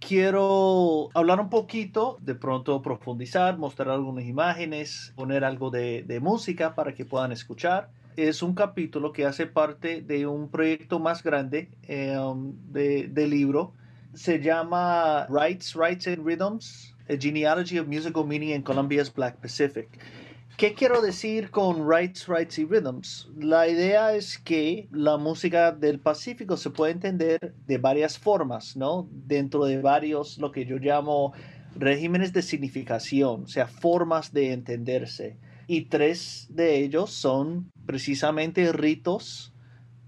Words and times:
quiero 0.00 1.08
hablar 1.14 1.40
un 1.40 1.50
poquito, 1.50 2.18
de 2.20 2.34
pronto 2.34 2.80
profundizar, 2.82 3.58
mostrar 3.58 3.90
algunas 3.90 4.24
imágenes, 4.24 5.12
poner 5.16 5.44
algo 5.44 5.70
de, 5.70 6.18
música 6.20 6.74
para 6.74 6.94
que 6.94 7.04
puedan 7.04 7.32
escuchar 7.32 7.90
es 8.16 8.42
un 8.42 8.54
capítulo 8.54 9.12
que 9.12 9.26
hace 9.26 9.46
parte 9.46 10.00
de 10.00 10.26
un 10.26 10.48
proyecto 10.48 10.98
más 10.98 11.22
grande 11.22 11.68
eh, 11.82 12.18
um, 12.18 12.54
de, 12.72 13.26
libro. 13.28 13.74
Se 14.14 14.40
llama 14.40 15.26
Rights, 15.28 15.74
Rights 15.74 16.06
and 16.06 16.24
Rhythms, 16.26 16.94
A 17.10 17.16
Genealogy 17.18 17.78
of 17.78 17.86
Musical 17.86 18.24
Meaning 18.24 18.50
in 18.50 18.62
Colombia's 18.62 19.12
Black 19.12 19.36
Pacific. 19.42 19.88
¿Qué 20.56 20.72
quiero 20.72 21.02
decir 21.02 21.50
con 21.50 21.86
Rights, 21.86 22.28
Rights 22.28 22.58
y 22.58 22.64
Rhythms? 22.64 23.28
La 23.38 23.68
idea 23.68 24.14
es 24.14 24.38
que 24.38 24.88
la 24.90 25.18
música 25.18 25.70
del 25.70 26.00
Pacífico 26.00 26.56
se 26.56 26.70
puede 26.70 26.92
entender 26.92 27.54
de 27.66 27.76
varias 27.76 28.18
formas, 28.18 28.74
¿no? 28.74 29.06
Dentro 29.12 29.66
de 29.66 29.82
varios, 29.82 30.38
lo 30.38 30.52
que 30.52 30.64
yo 30.64 30.78
llamo 30.78 31.34
regímenes 31.74 32.32
de 32.32 32.40
significación, 32.40 33.42
o 33.42 33.46
sea, 33.48 33.66
formas 33.66 34.32
de 34.32 34.54
entenderse 34.54 35.36
y 35.66 35.86
tres 35.86 36.46
de 36.48 36.78
ellos 36.78 37.10
son 37.10 37.70
precisamente 37.84 38.72
ritos, 38.72 39.52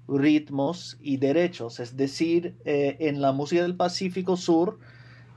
ritmos 0.09 0.97
y 1.03 1.19
derechos. 1.19 1.79
Es 1.79 1.95
decir, 1.95 2.57
eh, 2.65 2.97
en 3.01 3.21
la 3.21 3.33
música 3.33 3.61
del 3.61 3.77
Pacífico 3.77 4.39
Sur, 4.39 4.79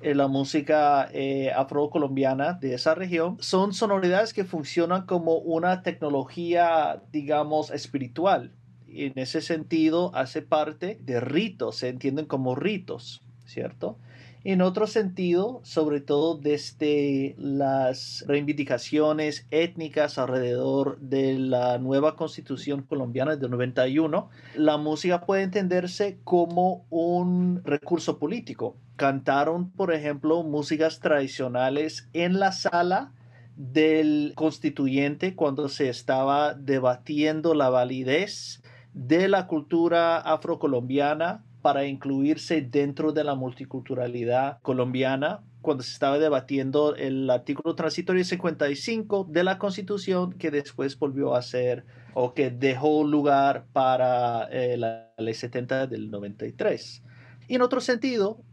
la 0.03 0.27
música 0.27 1.09
eh, 1.13 1.51
afrocolombiana 1.51 2.53
de 2.53 2.73
esa 2.73 2.95
región, 2.95 3.37
son 3.39 3.73
sonoridades 3.73 4.33
que 4.33 4.43
funcionan 4.43 5.05
como 5.05 5.37
una 5.37 5.83
tecnología, 5.83 7.01
digamos, 7.11 7.71
espiritual. 7.71 8.51
En 8.87 9.13
ese 9.15 9.41
sentido, 9.41 10.11
hace 10.15 10.41
parte 10.41 10.99
de 11.01 11.19
ritos, 11.19 11.77
se 11.77 11.89
entienden 11.89 12.25
como 12.25 12.55
ritos, 12.55 13.21
¿cierto? 13.45 13.97
En 14.43 14.63
otro 14.63 14.87
sentido, 14.87 15.61
sobre 15.63 16.01
todo 16.01 16.35
desde 16.35 17.35
las 17.37 18.25
reivindicaciones 18.27 19.45
étnicas 19.51 20.17
alrededor 20.17 20.99
de 20.99 21.37
la 21.37 21.77
nueva 21.77 22.15
constitución 22.15 22.81
colombiana 22.81 23.35
de 23.35 23.47
91, 23.47 24.29
la 24.55 24.77
música 24.77 25.27
puede 25.27 25.43
entenderse 25.43 26.17
como 26.23 26.87
un 26.89 27.61
recurso 27.63 28.17
político. 28.17 28.77
Cantaron, 29.01 29.71
por 29.71 29.91
ejemplo, 29.91 30.43
músicas 30.43 30.99
tradicionales 30.99 32.07
en 32.13 32.39
la 32.39 32.51
sala 32.51 33.11
del 33.55 34.33
constituyente 34.35 35.33
cuando 35.33 35.69
se 35.69 35.89
estaba 35.89 36.53
debatiendo 36.53 37.55
la 37.55 37.69
validez 37.69 38.61
de 38.93 39.27
la 39.27 39.47
cultura 39.47 40.19
afrocolombiana 40.19 41.43
para 41.63 41.85
incluirse 41.85 42.61
dentro 42.61 43.11
de 43.11 43.23
la 43.23 43.33
multiculturalidad 43.33 44.59
colombiana 44.61 45.39
cuando 45.61 45.81
se 45.81 45.93
estaba 45.93 46.19
debatiendo 46.19 46.95
el 46.95 47.27
artículo 47.31 47.73
transitorio 47.73 48.23
55 48.23 49.25
de 49.31 49.43
la 49.43 49.57
Constitución 49.57 50.33
que 50.33 50.51
después 50.51 50.99
volvió 50.99 51.33
a 51.33 51.41
ser 51.41 51.85
o 52.13 52.35
que 52.35 52.51
dejó 52.51 53.03
lugar 53.03 53.65
para 53.73 54.43
eh, 54.51 54.77
la 54.77 55.11
ley 55.17 55.33
70 55.33 55.87
del 55.87 56.11
93. 56.11 57.01
Y 57.47 57.55
en 57.55 57.63
otro 57.63 57.81
sentido, 57.81 58.43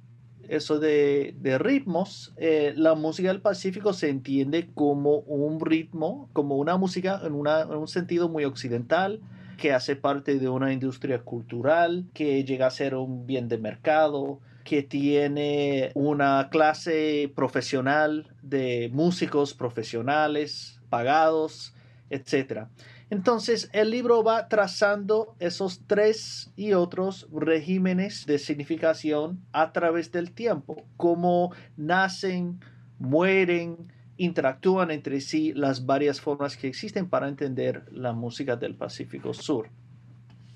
eso 0.48 0.78
de, 0.78 1.34
de 1.40 1.58
ritmos, 1.58 2.32
eh, 2.36 2.72
la 2.76 2.94
música 2.94 3.28
del 3.28 3.40
Pacífico 3.40 3.92
se 3.92 4.08
entiende 4.08 4.68
como 4.74 5.18
un 5.20 5.60
ritmo, 5.60 6.28
como 6.32 6.56
una 6.56 6.76
música 6.76 7.20
en, 7.24 7.34
una, 7.34 7.62
en 7.62 7.76
un 7.76 7.88
sentido 7.88 8.28
muy 8.28 8.44
occidental, 8.44 9.20
que 9.58 9.72
hace 9.72 9.96
parte 9.96 10.38
de 10.38 10.48
una 10.48 10.72
industria 10.72 11.20
cultural, 11.20 12.06
que 12.14 12.44
llega 12.44 12.66
a 12.66 12.70
ser 12.70 12.94
un 12.94 13.26
bien 13.26 13.48
de 13.48 13.58
mercado, 13.58 14.40
que 14.64 14.82
tiene 14.82 15.90
una 15.94 16.48
clase 16.50 17.32
profesional 17.34 18.34
de 18.42 18.90
músicos 18.92 19.54
profesionales 19.54 20.80
pagados, 20.90 21.74
etc. 22.10 22.66
Entonces, 23.10 23.70
el 23.72 23.90
libro 23.90 24.22
va 24.22 24.48
trazando 24.48 25.34
esos 25.38 25.80
tres 25.86 26.52
y 26.56 26.74
otros 26.74 27.26
regímenes 27.32 28.26
de 28.26 28.38
significación 28.38 29.40
a 29.52 29.72
través 29.72 30.12
del 30.12 30.32
tiempo, 30.32 30.84
cómo 30.98 31.52
nacen, 31.76 32.60
mueren, 32.98 33.92
interactúan 34.18 34.90
entre 34.90 35.20
sí 35.22 35.54
las 35.54 35.86
varias 35.86 36.20
formas 36.20 36.56
que 36.56 36.68
existen 36.68 37.08
para 37.08 37.28
entender 37.28 37.86
la 37.92 38.12
música 38.12 38.56
del 38.56 38.74
Pacífico 38.74 39.32
Sur. 39.32 39.70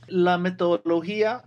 La 0.08 0.36
metodología 0.36 1.44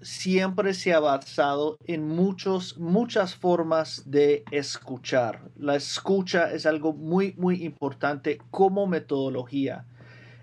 siempre 0.00 0.74
se 0.74 0.94
ha 0.94 1.00
basado 1.00 1.76
en 1.84 2.08
muchos, 2.08 2.78
muchas 2.78 3.34
formas 3.34 4.10
de 4.10 4.44
escuchar. 4.50 5.50
La 5.56 5.76
escucha 5.76 6.52
es 6.52 6.66
algo 6.66 6.92
muy, 6.92 7.34
muy 7.36 7.62
importante 7.62 8.38
como 8.50 8.86
metodología. 8.86 9.86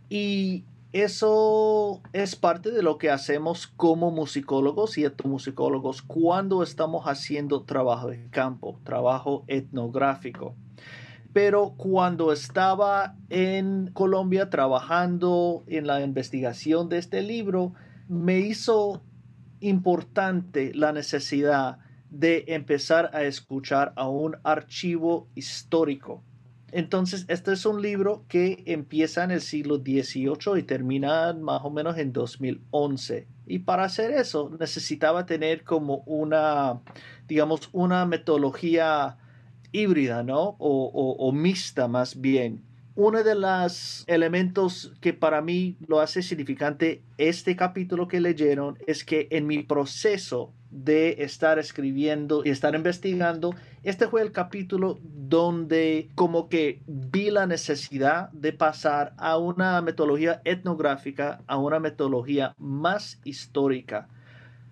Y 0.09 0.63
eso 0.93 2.01
es 2.13 2.35
parte 2.35 2.71
de 2.71 2.81
lo 2.81 2.97
que 2.97 3.09
hacemos 3.09 3.67
como 3.67 4.11
musicólogos 4.11 4.97
y 4.97 5.05
etnomusicólogos 5.05 6.01
cuando 6.01 6.63
estamos 6.63 7.05
haciendo 7.05 7.63
trabajo 7.63 8.07
de 8.09 8.29
campo, 8.29 8.79
trabajo 8.83 9.43
etnográfico 9.47 10.55
pero 11.37 11.75
cuando 11.77 12.33
estaba 12.33 13.15
en 13.29 13.91
Colombia 13.93 14.49
trabajando 14.49 15.63
en 15.67 15.85
la 15.85 16.01
investigación 16.01 16.89
de 16.89 16.97
este 16.97 17.21
libro, 17.21 17.73
me 18.07 18.39
hizo 18.39 19.03
importante 19.59 20.71
la 20.73 20.93
necesidad 20.93 21.77
de 22.09 22.45
empezar 22.47 23.11
a 23.13 23.21
escuchar 23.21 23.93
a 23.97 24.09
un 24.09 24.37
archivo 24.43 25.27
histórico. 25.35 26.23
Entonces, 26.71 27.25
este 27.29 27.53
es 27.53 27.65
un 27.65 27.81
libro 27.81 28.25
que 28.27 28.63
empieza 28.65 29.23
en 29.23 29.31
el 29.31 29.41
siglo 29.41 29.77
XVIII 29.77 30.59
y 30.59 30.63
termina 30.63 31.33
más 31.33 31.61
o 31.63 31.69
menos 31.69 31.97
en 31.97 32.11
2011. 32.11 33.27
Y 33.45 33.59
para 33.59 33.85
hacer 33.85 34.11
eso 34.11 34.51
necesitaba 34.59 35.25
tener 35.25 35.63
como 35.63 36.03
una, 36.05 36.81
digamos, 37.27 37.69
una 37.71 38.05
metodología 38.05 39.17
híbrida, 39.71 40.23
¿no? 40.23 40.55
O, 40.59 41.31
mixta 41.31 41.87
más 41.87 42.19
bien. 42.19 42.63
Uno 42.95 43.23
de 43.23 43.35
los 43.35 44.03
elementos 44.07 44.91
que 44.99 45.13
para 45.13 45.41
mí 45.41 45.77
lo 45.87 45.99
hace 46.01 46.23
significante 46.23 47.03
este 47.17 47.55
capítulo 47.55 48.07
que 48.07 48.19
leyeron 48.19 48.77
es 48.87 49.05
que 49.05 49.27
en 49.29 49.45
mi 49.45 49.61
proceso 49.63 50.51
de 50.69 51.23
estar 51.23 51.59
escribiendo 51.59 52.43
y 52.43 52.49
estar 52.49 52.75
investigando, 52.75 53.55
este 53.83 54.07
fue 54.07 54.21
el 54.21 54.31
capítulo 54.31 54.99
donde 55.01 56.09
como 56.15 56.49
que 56.49 56.81
vi 56.85 57.29
la 57.31 57.45
necesidad 57.45 58.29
de 58.31 58.53
pasar 58.53 59.13
a 59.17 59.37
una 59.37 59.81
metodología 59.81 60.41
etnográfica, 60.45 61.41
a 61.47 61.57
una 61.57 61.79
metodología 61.79 62.53
más 62.57 63.19
histórica. 63.23 64.07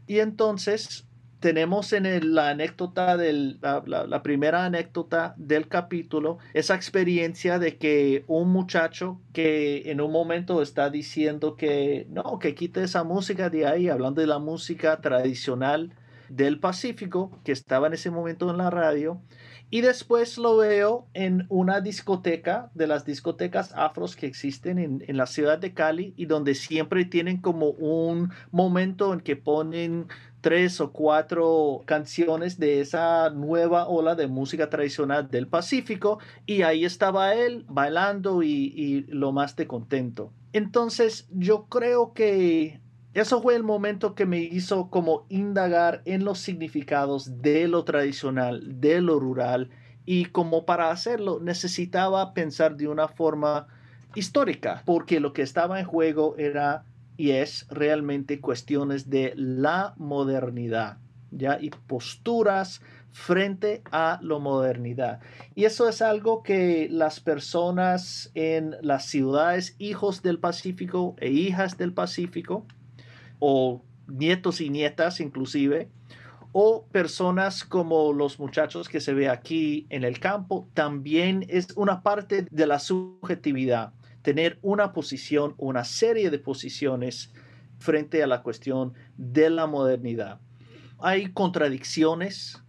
Y 0.07 0.19
entonces 0.19 1.05
tenemos 1.39 1.93
en 1.93 2.33
la 2.33 2.49
anécdota 2.49 3.17
del, 3.17 3.59
la, 3.61 4.23
primera 4.23 4.65
anécdota 4.65 5.33
del 5.37 5.67
capítulo, 5.67 6.37
esa 6.53 6.75
experiencia 6.75 7.59
de 7.59 7.77
que 7.77 8.23
un 8.27 8.49
muchacho 8.49 9.19
que 9.33 9.91
en 9.91 10.01
un 10.01 10.11
momento 10.11 10.61
está 10.61 10.89
diciendo 10.89 11.55
que 11.55 12.07
no, 12.09 12.39
que 12.39 12.55
quite 12.55 12.83
esa 12.83 13.03
música 13.03 13.49
de 13.49 13.67
ahí, 13.67 13.89
hablando 13.89 14.21
de 14.21 14.27
la 14.27 14.39
música 14.39 15.01
tradicional 15.01 15.93
del 16.29 16.59
Pacífico, 16.59 17.39
que 17.43 17.51
estaba 17.51 17.87
en 17.87 17.93
ese 17.93 18.09
momento 18.09 18.49
en 18.49 18.57
la 18.57 18.69
radio, 18.69 19.21
y 19.69 19.81
después 19.81 20.37
lo 20.37 20.57
veo 20.57 21.07
en 21.13 21.45
una 21.49 21.81
discoteca, 21.81 22.69
de 22.75 22.87
las 22.87 23.05
discotecas 23.05 23.73
afros 23.75 24.15
que 24.15 24.27
existen 24.27 24.77
en, 24.79 25.03
en, 25.07 25.17
la 25.17 25.25
ciudad 25.25 25.57
de 25.57 25.73
Cali 25.73 26.13
y 26.15 26.27
donde 26.27 26.55
siempre 26.55 27.03
tienen 27.05 27.41
como 27.41 27.69
un 27.69 28.31
momento 28.51 29.11
en 29.13 29.21
que 29.21 29.35
ponen 29.35 30.07
tres 30.45 30.79
o 30.79 30.91
cuatro 30.91 31.81
canciones 31.85 32.59
de 32.59 32.79
esa 32.79 33.31
nueva 33.31 33.87
ola 33.87 34.13
de 34.13 34.27
música 34.27 34.69
tradicional 34.69 35.27
del 35.31 35.47
Pacífico 35.47 36.19
y 36.45 36.61
ahí 36.61 36.85
estaba 36.85 37.33
él 37.33 37.65
bailando 37.67 38.43
y, 38.43 39.07
lo 39.07 39.31
más 39.31 39.55
de 39.55 39.65
contento. 39.65 40.31
Entonces 40.53 41.27
yo 41.31 41.65
creo 41.65 42.13
que 42.13 42.79
eso 43.15 43.41
fue 43.41 43.55
el 43.55 43.63
momento 43.63 44.13
que 44.13 44.27
me 44.27 44.37
hizo 44.37 44.91
como 44.91 45.25
indagar 45.29 46.03
en 46.05 46.23
los 46.23 46.37
significados 46.37 47.41
de 47.41 47.67
lo 47.67 47.83
tradicional, 47.83 48.79
de 48.79 49.01
lo 49.01 49.19
rural 49.19 49.71
y 50.05 50.25
como 50.25 50.63
para 50.63 50.91
hacerlo 50.91 51.39
necesitaba 51.41 52.35
pensar 52.35 52.77
de 52.77 52.87
una 52.87 53.07
forma 53.07 53.65
histórica 54.13 54.83
porque 54.85 55.19
lo 55.19 55.33
que 55.33 55.41
estaba 55.41 55.79
en 55.79 55.87
juego 55.87 56.35
era 56.37 56.85
y 57.17 57.31
es 57.31 57.67
realmente 57.69 58.39
cuestiones 58.39 59.09
de 59.09 59.33
la 59.35 59.93
modernidad, 59.97 60.97
¿ya? 61.31 61.57
Y 61.59 61.69
posturas 61.69 62.81
frente 63.11 63.81
a 63.91 64.19
la 64.21 64.39
modernidad. 64.39 65.21
Y 65.55 65.63
eso 65.63 65.87
es 65.87 66.01
algo 66.01 66.43
que 66.43 66.89
las 66.91 67.21
personas 67.21 68.29
en 68.35 68.75
las 68.81 69.05
ciudades, 69.05 69.75
hijos 69.79 70.21
del 70.21 70.39
Pacífico 70.39 71.15
e 71.19 71.29
hijas 71.29 71.77
del 71.77 71.93
Pacífico, 71.93 72.65
o 73.39 73.81
nietos 74.07 74.59
y 74.59 74.69
nietas 74.69 75.21
inclusive, 75.21 75.89
o 76.51 76.85
personas 76.91 77.63
como 77.63 78.13
los 78.13 78.39
muchachos 78.39 78.89
que 78.89 78.99
se 78.99 79.13
ve 79.13 79.29
aquí 79.29 79.87
en 79.89 80.03
el 80.03 80.19
campo, 80.19 80.67
también 80.73 81.45
es 81.49 81.67
una 81.75 82.01
parte 82.01 82.47
de 82.51 82.67
la 82.67 82.79
subjetividad, 82.79 83.93
tener 84.25 84.57
una 84.63 84.91
posición, 84.91 85.53
una 85.57 85.83
serie 85.83 86.31
de 86.31 86.39
posiciones 86.39 87.31
frente 87.77 88.23
a 88.23 88.27
la 88.27 88.41
cuestión 88.41 88.93
de 89.17 89.51
la 89.51 89.67
modernidad. 89.67 90.41
Hay 90.97 91.31
contradicciones 91.31 92.63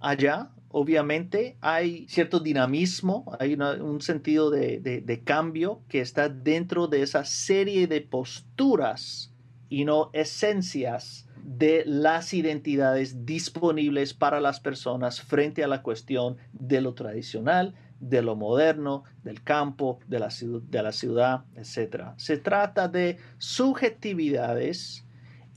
allá, 0.00 0.52
obviamente, 0.70 1.58
hay 1.60 2.06
cierto 2.08 2.40
dinamismo, 2.40 3.30
hay 3.38 3.54
un 3.54 4.00
sentido 4.00 4.50
de, 4.50 4.80
de 4.80 5.22
cambio 5.22 5.82
que 5.88 6.00
está 6.00 6.30
dentro 6.30 6.86
de 6.86 7.02
esa 7.02 7.26
serie 7.26 7.86
de 7.86 8.00
posturas 8.00 9.34
y 9.68 9.84
no 9.84 10.08
esencias 10.14 11.28
de 11.44 11.82
las 11.84 12.32
identidades 12.32 13.26
disponibles 13.26 14.14
para 14.14 14.40
las 14.40 14.60
personas 14.60 15.20
frente 15.20 15.62
a 15.62 15.68
la 15.68 15.82
cuestión 15.82 16.38
de 16.52 16.80
lo 16.80 16.94
tradicional, 16.94 17.74
de 18.02 18.20
lo 18.20 18.36
moderno, 18.36 19.04
del 19.22 19.42
campo, 19.42 20.00
de 20.08 20.18
la, 20.18 20.28
de 20.28 20.82
la 20.82 20.92
ciudad, 20.92 21.44
etc. 21.54 22.10
Se 22.16 22.36
trata 22.36 22.88
de 22.88 23.16
subjetividades 23.38 25.06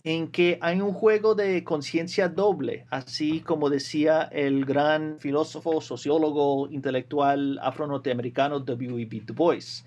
en 0.04 0.28
que 0.28 0.60
hay 0.62 0.80
un 0.82 0.94
juego 0.94 1.34
de 1.34 1.64
conciencia 1.64 2.30
doble, 2.30 2.86
así 2.92 3.42
como 3.42 3.72
decía 3.72 4.30
el 4.32 4.64
gran 4.64 5.18
filósofo, 5.20 5.82
sociólogo, 5.82 6.70
intelectual 6.70 7.58
afro-norteamericano 7.64 8.60
W.E.B. 8.60 9.24
Du 9.26 9.34
Bois, 9.34 9.84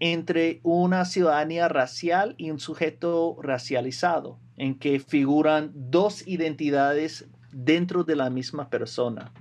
entre 0.00 0.60
una 0.62 1.04
ciudadanía 1.04 1.68
racial 1.68 2.34
y 2.38 2.50
un 2.50 2.58
sujeto 2.58 3.36
racializado 3.42 4.38
en 4.56 4.78
que 4.78 5.00
figuran 5.00 5.72
dos 5.74 6.26
identidades 6.26 7.26
dentro 7.52 8.04
de 8.04 8.16
la 8.16 8.30
misma 8.30 8.70
persona. 8.70 9.32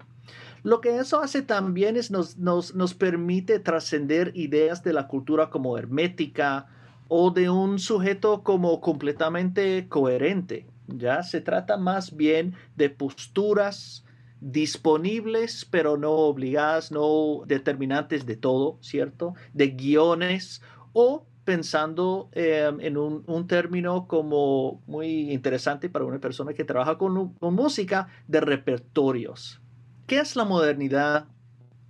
Lo 0.64 0.82
que 0.82 0.98
eso 0.98 1.22
hace 1.22 1.42
también 1.42 1.98
es 1.98 2.12
nos, 2.12 2.38
nos, 2.38 2.76
nos 2.76 2.94
permite 2.94 3.60
trascender 3.60 4.32
ideas 4.36 4.84
de 4.84 4.94
la 4.94 5.08
cultura 5.08 5.50
como 5.50 5.78
hermética 5.78 6.68
o 7.08 7.32
de 7.32 7.50
un 7.50 7.80
sujeto 7.80 8.44
como 8.44 8.82
completamente 8.82 9.88
coherente. 9.88 10.68
Ya 10.88 11.24
se 11.24 11.42
trata 11.42 11.78
más 11.78 12.16
bien 12.16 12.56
de 12.76 12.90
posturas 12.90 14.04
disponibles 14.40 15.66
pero 15.70 15.98
no 15.98 16.12
obligadas, 16.12 16.92
no 16.92 17.44
determinantes 17.46 18.26
de 18.26 18.36
todo, 18.36 18.78
¿cierto? 18.82 19.34
De 19.54 19.70
guiones 19.70 20.62
o 20.94 21.26
pensando 21.44 22.30
em, 22.34 22.82
en 22.82 22.98
un, 22.98 23.48
término 23.48 24.08
como 24.08 24.82
muy 24.86 25.32
interesante 25.32 25.90
para 25.90 26.06
una 26.06 26.20
persona 26.20 26.54
que 26.54 26.66
trabaja 26.66 26.98
con, 26.98 27.34
con 27.36 27.54
música 27.54 28.10
de 28.28 28.42
repertorios. 28.42 29.62
¿Qué 30.08 30.22
es 30.22 30.38
la 30.38 30.46
modernidad 30.46 31.26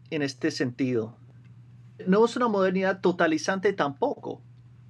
en 0.09 0.23
este 0.23 0.49
sentido? 0.49 1.15
No 2.07 2.25
es 2.25 2.35
una 2.35 2.47
modernidad 2.47 2.99
totalizante 2.99 3.73
tampoco, 3.73 4.41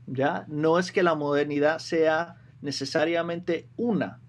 ¿ya? 0.06 0.46
No 0.48 0.80
es 0.80 0.94
que 0.94 1.04
la 1.04 1.14
modernidad 1.14 1.80
sea 1.80 2.38
necesariamente 2.62 3.68
una. 3.76 4.22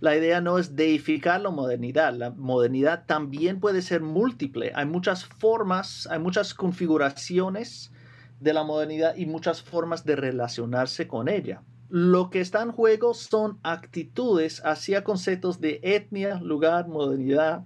La 0.00 0.14
idea 0.14 0.42
no 0.42 0.58
es 0.58 0.76
deificar 0.76 1.40
la 1.40 1.48
modernidad. 1.48 2.12
La 2.12 2.32
modernidad 2.32 3.06
también 3.06 3.60
puede 3.60 3.80
ser 3.80 4.02
múltiple. 4.02 4.72
Hay 4.74 4.84
muchas 4.84 5.24
formas, 5.24 6.06
hay 6.10 6.18
muchas 6.18 6.52
configuraciones 6.52 7.92
de 8.40 8.52
la 8.52 8.62
modernidad 8.62 9.16
y 9.16 9.24
muchas 9.24 9.62
formas 9.62 10.04
de 10.04 10.16
relacionarse 10.16 11.08
con 11.08 11.30
ella. 11.30 11.62
Lo 11.88 12.28
que 12.28 12.42
está 12.42 12.60
en 12.60 12.72
juego 12.72 13.14
son 13.14 13.58
actitudes 13.62 14.60
hacia 14.66 15.02
conceptos 15.02 15.62
de 15.62 15.80
etnia, 15.82 16.40
lugar, 16.42 16.88
modernidad, 16.88 17.64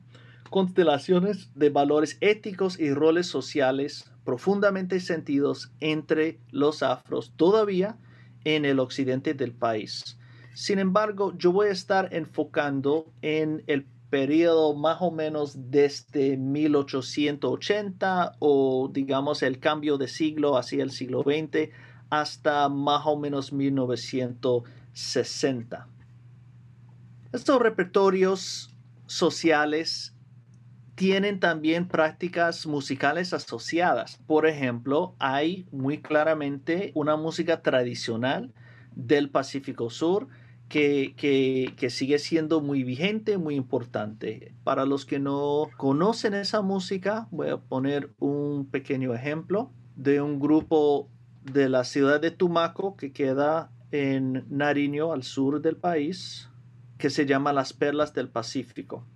constelaciones 0.48 1.50
de 1.54 1.70
valores 1.70 2.18
éticos 2.20 2.78
y 2.78 2.92
roles 2.92 3.26
sociales 3.26 4.10
profundamente 4.24 5.00
sentidos 5.00 5.72
entre 5.80 6.38
los 6.50 6.82
afros 6.82 7.32
todavía 7.36 7.96
en 8.44 8.64
el 8.64 8.78
occidente 8.78 9.34
del 9.34 9.52
país. 9.52 10.18
Sin 10.54 10.78
embargo, 10.78 11.36
yo 11.38 11.52
voy 11.52 11.68
a 11.68 11.72
estar 11.72 12.08
enfocando 12.12 13.06
en 13.22 13.62
el 13.66 13.86
periodo 14.10 14.74
más 14.74 14.98
o 15.00 15.10
menos 15.10 15.70
desde 15.70 16.36
1880 16.36 18.36
o 18.38 18.90
digamos 18.92 19.42
el 19.42 19.58
cambio 19.60 19.96
de 19.98 20.08
siglo 20.08 20.56
hacia 20.56 20.82
el 20.82 20.90
siglo 20.90 21.22
XX 21.22 21.70
hasta 22.10 22.68
más 22.68 23.02
o 23.06 23.16
menos 23.18 23.52
1960. 23.52 25.86
Estos 27.32 27.60
repertorios 27.60 28.74
sociales 29.06 30.14
tienen 30.98 31.38
también 31.38 31.86
prácticas 31.86 32.66
musicales 32.66 33.32
asociadas. 33.32 34.18
Por 34.26 34.48
ejemplo, 34.48 35.14
hay 35.20 35.68
muy 35.70 36.02
claramente 36.02 36.90
una 36.96 37.16
música 37.16 37.62
tradicional 37.62 38.52
del 38.96 39.30
Pacífico 39.30 39.90
Sur 39.90 40.26
que, 40.68 41.86
sigue 41.88 42.18
siendo 42.18 42.60
muy 42.60 42.82
vigente, 42.82 43.38
muy 43.38 43.54
importante. 43.54 44.56
Para 44.64 44.86
los 44.86 45.06
que 45.06 45.20
no 45.20 45.70
conocen 45.76 46.34
esa 46.34 46.62
música, 46.62 47.28
voy 47.30 47.50
a 47.50 47.58
poner 47.58 48.10
un 48.18 48.66
pequeño 48.68 49.14
ejemplo 49.14 49.70
de 49.94 50.20
un 50.20 50.40
grupo 50.40 51.08
de 51.44 51.68
la 51.68 51.84
ciudad 51.84 52.20
de 52.20 52.32
Tumaco 52.32 52.96
que 52.96 53.12
queda 53.12 53.70
en 53.92 54.44
Nariño, 54.50 55.12
al 55.12 55.22
sur 55.22 55.62
del 55.62 55.76
país, 55.76 56.50
que 56.98 57.08
se 57.08 57.24
llama 57.24 57.52
Las 57.52 57.72
Perlas 57.72 58.14
del 58.14 58.28
Pacífico. 58.28 59.06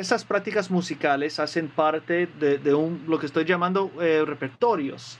Esas 0.00 0.24
prácticas 0.24 0.70
musicales 0.70 1.38
hacen 1.38 1.68
parte 1.68 2.26
de, 2.26 2.72
un, 2.72 3.04
lo 3.06 3.18
que 3.18 3.26
estoy 3.26 3.44
llamando 3.44 3.90
eh, 4.00 4.24
repertorios. 4.26 5.18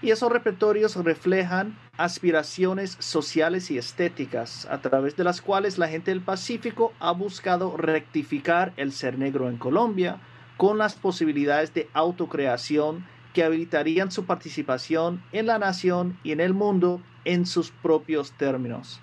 Y 0.00 0.10
esos 0.10 0.32
repertorios 0.32 0.96
reflejan 0.96 1.76
aspiraciones 1.98 2.96
sociales 2.98 3.70
y 3.70 3.76
estéticas 3.76 4.64
a 4.70 4.80
través 4.80 5.16
de 5.16 5.24
las 5.24 5.42
cuales 5.42 5.76
la 5.76 5.86
gente 5.86 6.12
del 6.12 6.22
Pacífico 6.22 6.94
ha 6.98 7.12
buscado 7.12 7.76
rectificar 7.76 8.72
el 8.78 8.92
ser 8.92 9.18
negro 9.18 9.50
en 9.50 9.58
Colombia 9.58 10.18
con 10.56 10.78
las 10.78 10.94
posibilidades 10.94 11.74
de 11.74 11.90
autocreación 11.92 13.04
que 13.34 13.44
habilitarían 13.44 14.10
su 14.10 14.24
participación 14.24 15.22
en 15.32 15.44
la 15.44 15.58
nación 15.58 16.18
y 16.24 16.32
en 16.32 16.40
el 16.40 16.54
mundo 16.54 17.02
en 17.26 17.44
sus 17.44 17.70
propios 17.70 18.32
términos. 18.32 18.98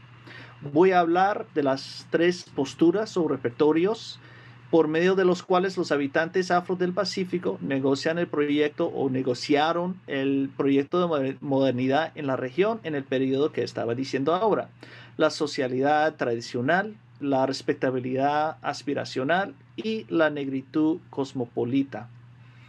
Voy 0.74 0.90
a 0.92 1.02
hablar 1.02 1.46
de 1.54 1.62
las 1.62 2.08
tres 2.10 2.46
posturas 2.56 3.16
o 3.16 3.28
repertorios 3.28 4.20
por 4.70 4.88
medio 4.88 5.16
de 5.16 5.26
los 5.26 5.42
cuales 5.42 5.78
los 5.78 5.92
habitantes 5.92 6.52
afro 6.52 6.76
del 6.76 6.94
Pacífico 6.94 7.58
negocian 7.62 8.20
el 8.20 8.28
proyecto 8.28 8.88
o 8.88 9.10
negociaron 9.10 10.00
el 10.06 10.50
proyecto 10.56 11.08
de 11.08 11.38
modernidad 11.42 12.12
en 12.16 12.28
la 12.28 12.36
región 12.36 12.80
en 12.84 12.96
el 12.96 13.04
periodo 13.04 13.52
que 13.52 13.64
estaba 13.64 13.96
diciendo 13.96 14.36
ahora. 14.36 14.70
La 15.18 15.32
socialidad 15.32 16.16
tradicional, 16.16 16.96
la 17.20 17.46
respetabilidad 17.46 18.58
aspiracional 18.62 19.56
y 19.76 20.06
la 20.10 20.30
negritud 20.30 21.00
cosmopolita. 21.10 22.08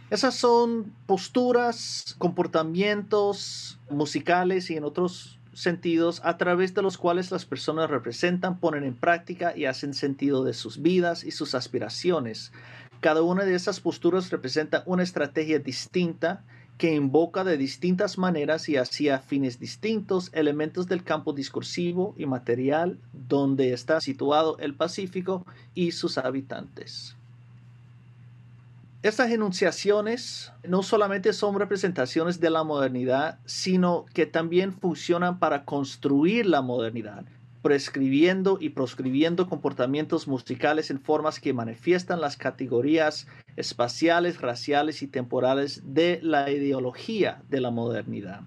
Esas 0.09 0.35
son 0.35 0.93
posturas, 1.05 2.15
comportamientos 2.17 3.79
musicales 3.89 4.69
y 4.69 4.75
en 4.75 4.83
otros 4.83 5.39
sentidos 5.53 6.21
a 6.23 6.37
través 6.37 6.73
de 6.73 6.81
los 6.81 6.97
cuales 6.97 7.31
las 7.31 7.45
personas 7.45 7.89
representan, 7.89 8.59
ponen 8.59 8.83
en 8.83 8.95
práctica 8.95 9.55
y 9.55 9.65
hacen 9.65 9.93
sentido 9.93 10.43
de 10.43 10.53
sus 10.53 10.81
vidas 10.81 11.23
y 11.23 11.31
sus 11.31 11.55
aspiraciones. 11.55 12.51
Cada 12.99 13.21
una 13.23 13.43
de 13.45 13.55
esas 13.55 13.79
posturas 13.79 14.29
representa 14.29 14.83
una 14.85 15.03
estrategia 15.03 15.59
distinta 15.59 16.43
que 16.77 16.95
invoca 16.95 17.43
de 17.43 17.57
distintas 17.57 18.17
maneras 18.17 18.67
y 18.67 18.77
hacia 18.77 19.19
fines 19.19 19.59
distintos 19.59 20.31
elementos 20.33 20.87
del 20.87 21.03
campo 21.03 21.31
discursivo 21.33 22.15
y 22.17 22.25
material 22.25 22.97
donde 23.13 23.73
está 23.73 24.01
situado 24.01 24.57
el 24.57 24.73
Pacífico 24.73 25.45
y 25.75 25.91
sus 25.91 26.17
habitantes. 26.17 27.17
Estas 29.03 29.31
enunciaciones 29.31 30.53
no 30.63 30.83
solamente 30.83 31.33
son 31.33 31.57
representaciones 31.57 32.39
de 32.39 32.51
la 32.51 32.63
modernidad, 32.63 33.39
sino 33.45 34.05
que 34.13 34.27
también 34.27 34.73
funcionan 34.73 35.39
para 35.39 35.65
construir 35.65 36.45
la 36.45 36.61
modernidad, 36.61 37.25
prescribiendo 37.63 38.59
y 38.61 38.69
proscribiendo 38.69 39.49
comportamientos 39.49 40.27
musicales 40.27 40.91
en 40.91 41.01
formas 41.01 41.39
que 41.39 41.51
manifiestan 41.51 42.21
las 42.21 42.37
categorías 42.37 43.25
espaciales, 43.55 44.39
raciales 44.39 45.01
y 45.01 45.07
temporales 45.07 45.81
de 45.95 46.19
la 46.21 46.51
ideología 46.51 47.41
de 47.49 47.59
la 47.59 47.71
modernidad. 47.71 48.41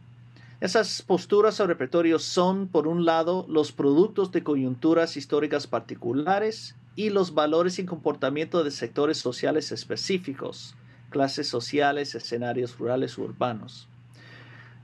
Esas 0.61 1.03
posturas 1.03 1.59
o 1.59 1.67
repertorios 1.67 2.23
son, 2.23 2.69
por 2.69 2.87
un 2.87 3.05
lado, 3.05 3.45
los 3.49 3.73
productos 3.73 4.31
de 4.31 4.45
coyunturas 4.45 5.17
históricas 5.17 5.67
particulares 5.67 6.77
y 6.97 7.11
los 7.11 7.35
valores 7.35 7.79
y 7.79 7.85
comportamiento 7.85 8.65
de 8.65 8.71
sectores 8.71 9.19
sociales 9.19 9.73
específicos, 9.73 10.75
clases 11.11 11.49
sociales, 11.49 12.15
escenarios 12.15 12.79
rurales 12.79 13.19
u 13.19 13.25
urbanos. 13.25 13.89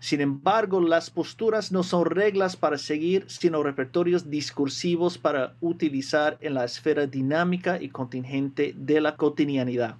Sin 0.00 0.22
embargo, 0.22 0.80
las 0.80 1.10
posturas 1.10 1.72
no 1.72 1.82
son 1.82 2.06
reglas 2.06 2.56
para 2.56 2.78
seguir, 2.78 3.24
sino 3.28 3.62
repertorios 3.62 4.30
discursivos 4.30 5.18
para 5.18 5.54
utilizar 5.60 6.38
en 6.40 6.54
la 6.54 6.64
esfera 6.64 7.06
dinámica 7.06 7.80
y 7.80 7.90
contingente 7.90 8.74
de 8.76 9.02
la 9.02 9.16
cotidianidad. 9.16 9.96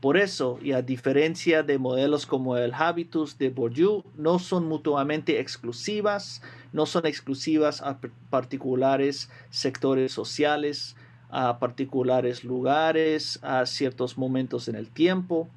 Por 0.00 0.18
eso, 0.18 0.58
y 0.62 0.72
a 0.72 0.82
diferencia 0.82 1.62
de 1.62 1.78
modelos 1.78 2.26
como 2.26 2.56
el 2.56 2.72
habitus 2.74 3.38
de 3.38 3.50
Bourdieu, 3.50 4.02
no 4.16 4.38
son 4.38 4.66
mutuamente 4.66 5.40
exclusivas, 5.40 6.42
no 6.72 6.84
son 6.84 7.06
exclusivas 7.06 7.82
a 7.82 7.98
particulares 8.30 9.30
sectores 9.50 10.12
sociales, 10.12 10.96
a 11.30 11.58
particulares 11.58 12.44
lugares, 12.44 13.38
a 13.42 13.66
ciertos 13.66 14.18
momentos 14.18 14.68
en 14.68 14.74
el 14.74 14.88
tiempo. 14.88 15.48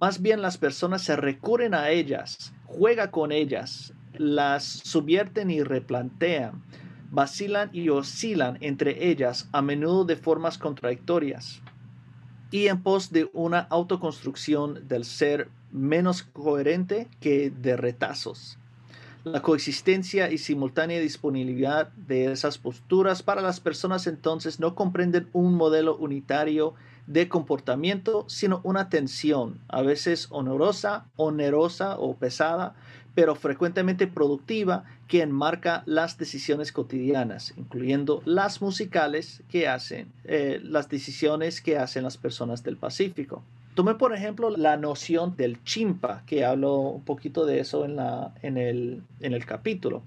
Más 0.00 0.20
bien 0.20 0.42
las 0.42 0.58
personas 0.58 1.02
se 1.02 1.16
recurren 1.16 1.74
a 1.74 1.90
ellas, 1.90 2.52
juega 2.66 3.10
con 3.10 3.32
ellas, 3.32 3.92
las 4.14 4.64
subvierten 4.64 5.50
y 5.50 5.62
replantean, 5.62 6.62
vacilan 7.10 7.70
y 7.72 7.88
oscilan 7.88 8.58
entre 8.60 9.08
ellas 9.08 9.48
a 9.52 9.62
menudo 9.62 10.04
de 10.04 10.16
formas 10.16 10.58
contradictorias 10.58 11.62
y 12.50 12.68
en 12.68 12.82
pos 12.82 13.10
de 13.10 13.28
una 13.32 13.60
autoconstrucción 13.60 14.86
del 14.86 15.04
ser 15.04 15.48
menos 15.72 16.22
coherente 16.22 17.08
que 17.20 17.50
de 17.50 17.76
retazos. 17.76 18.58
La 19.24 19.40
coexistencia 19.40 20.30
y 20.30 20.36
simultánea 20.36 21.00
disponibilidad 21.00 21.88
de 21.92 22.30
esas 22.30 22.58
posturas 22.58 23.22
para 23.22 23.40
las 23.40 23.58
personas 23.58 24.06
entonces 24.06 24.60
no 24.60 24.74
comprenden 24.74 25.28
un 25.32 25.54
modelo 25.54 25.96
unitario 25.96 26.74
de 27.06 27.28
comportamiento, 27.28 28.26
sino 28.28 28.60
una 28.64 28.90
tensión, 28.90 29.60
a 29.68 29.80
veces 29.80 30.28
onerosa, 30.30 31.06
onerosa 31.16 31.98
o 31.98 32.16
pesada, 32.16 32.74
pero 33.14 33.34
frecuentemente 33.34 34.06
productiva, 34.06 34.84
que 35.08 35.22
enmarca 35.22 35.84
las 35.86 36.18
decisiones 36.18 36.72
cotidianas, 36.72 37.54
incluyendo 37.56 38.20
las 38.26 38.60
musicales 38.60 39.42
que 39.48 39.68
hacen, 39.68 40.12
eh, 40.24 40.60
las 40.62 40.88
decisiones 40.88 41.62
que 41.62 41.78
hacen 41.78 42.04
las 42.04 42.16
personas 42.16 42.62
del 42.62 42.76
Pacífico. 42.76 43.42
Tome 43.74 43.96
por 43.96 44.14
ejemplo 44.14 44.50
la 44.50 44.76
noción 44.76 45.36
del 45.36 45.62
chimpa, 45.64 46.22
que 46.26 46.44
hablo 46.44 46.78
un 46.78 47.04
poquito 47.04 47.44
de 47.44 47.58
eso 47.58 47.84
en, 47.84 47.96
la, 47.96 48.32
en, 48.42 48.56
el, 48.56 49.02
en 49.20 49.34
el 49.34 49.44
capítulo. 49.44 50.02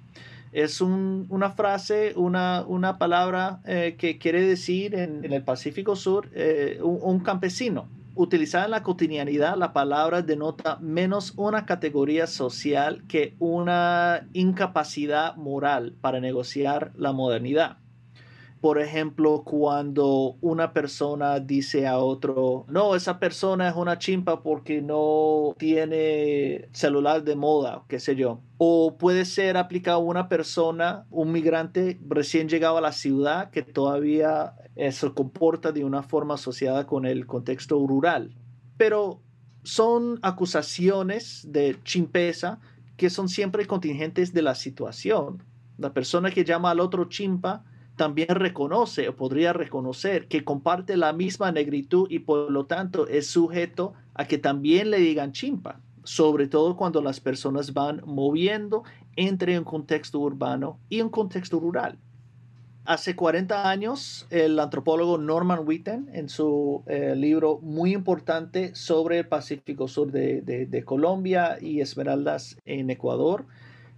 Es 0.53 0.79
una 0.79 1.51
frase, 1.51 2.13
una, 2.15 2.63
una 2.65 2.97
palabra 2.97 3.59
eh, 3.65 3.95
que 3.97 4.17
quiere 4.17 4.41
decir 4.41 4.95
en, 4.95 5.31
el 5.31 5.43
Pacífico 5.43 5.97
Sur 5.97 6.29
eh, 6.33 6.79
un, 6.81 7.19
campesino. 7.19 7.89
Utilizada 8.15 8.65
en 8.65 8.71
la 8.71 8.81
cotidianidad, 8.81 9.57
la 9.57 9.73
palabra 9.73 10.21
denota 10.21 10.77
menos 10.77 11.33
una 11.35 11.65
categoría 11.65 12.25
social 12.25 13.03
que 13.07 13.35
una 13.37 14.27
incapacidad 14.33 15.35
moral 15.35 15.93
para 15.99 16.21
negociar 16.21 16.93
la 16.95 17.11
modernidad. 17.11 17.77
Por 18.61 18.79
ejemplo, 18.79 19.43
cuando 19.43 20.35
una 20.41 20.73
persona 20.73 21.39
dice 21.39 21.85
a 21.85 21.99
otro, 21.99 22.65
no, 22.67 22.95
esa 22.95 23.19
persona 23.19 23.69
es 23.69 23.75
una 23.75 23.99
chimpa 23.99 24.41
porque 24.41 24.81
no 24.81 25.55
tiene 25.59 26.67
celular 26.71 27.23
de 27.23 27.35
moda, 27.35 27.83
qué 27.87 27.99
sé 27.99 28.15
yo. 28.15 28.41
O 28.57 28.97
puede 28.97 29.25
ser 29.25 29.57
aplicado 29.57 29.97
a 29.97 30.03
una 30.03 30.27
persona, 30.27 31.05
un 31.11 31.31
migrante 31.31 31.99
recién 32.07 32.49
llegado 32.49 32.77
a 32.77 32.81
la 32.81 32.93
ciudad 32.93 33.51
que 33.51 33.61
todavía 33.61 34.53
eh, 34.75 34.91
se 34.91 35.11
comporta 35.11 35.71
de 35.71 35.83
una 35.83 36.01
forma 36.01 36.33
asociada 36.33 36.87
con 36.87 37.05
el 37.05 37.27
contexto 37.27 37.85
rural. 37.85 38.35
Pero 38.77 39.21
son 39.61 40.17
acusaciones 40.21 41.45
de 41.51 41.77
chimpeza 41.83 42.59
que 42.95 43.09
son 43.09 43.29
siempre 43.29 43.67
contingentes 43.67 44.33
de 44.33 44.41
la 44.41 44.55
situación. 44.55 45.43
La 45.77 45.93
persona 45.93 46.31
que 46.31 46.43
llama 46.43 46.71
al 46.71 46.79
otro 46.79 47.05
chimpa 47.05 47.63
también 47.97 48.29
reconoce 48.29 49.09
o 49.09 49.15
podría 49.15 49.51
reconocer 49.51 50.27
que 50.27 50.45
comparte 50.45 50.95
la 50.95 51.11
misma 51.11 51.51
negritud 51.51 52.07
y 52.09 52.19
por 52.19 52.49
lo 52.51 52.65
tanto 52.65 53.07
es 53.07 53.27
sujeto 53.27 53.93
a 54.13 54.25
que 54.25 54.37
también 54.37 54.91
le 54.91 54.99
digan 54.99 55.33
chimpa, 55.33 55.81
sobre 56.03 56.47
todo 56.47 56.77
cuando 56.77 57.01
las 57.01 57.19
personas 57.19 57.73
van 57.73 58.01
moviendo 58.05 58.83
entre 59.17 59.57
un 59.57 59.65
contexto 59.65 60.19
urbano 60.19 60.79
y 60.89 61.01
un 61.01 61.09
contexto 61.09 61.59
rural. 61.59 61.97
Hace 62.85 63.17
40 63.17 63.69
años, 63.69 64.27
el 64.29 64.57
antropólogo 64.59 65.17
Norman 65.17 65.67
Witten, 65.67 66.09
en 66.13 66.29
su 66.29 66.83
eh, 66.87 67.15
libro 67.17 67.59
muy 67.61 67.93
importante 67.93 68.73
sobre 68.75 69.19
el 69.19 69.27
Pacífico 69.27 69.89
Sur 69.89 70.11
de, 70.11 70.41
de 70.41 70.85
Colombia 70.85 71.57
y 71.59 71.81
Esmeraldas 71.81 72.57
en 72.63 72.89
Ecuador, 72.89 73.45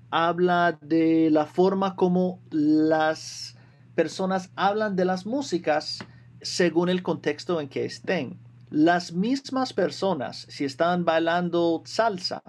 habla 0.10 0.80
de 0.82 1.30
la 1.32 1.46
forma 1.46 1.96
como 1.96 2.40
las 2.50 3.59
personas 4.00 4.50
hablan 4.56 4.96
de 4.96 5.04
las 5.04 5.26
músicas 5.26 6.00
según 6.42 6.88
el 6.88 7.04
contexto 7.04 7.60
en 7.60 7.68
que 7.68 7.84
estén. 7.84 8.40
Las 8.70 9.12
mismas 9.12 9.74
personas, 9.74 10.46
si 10.48 10.64
están 10.64 11.04
bailando 11.04 11.82
salsa, 11.84 12.42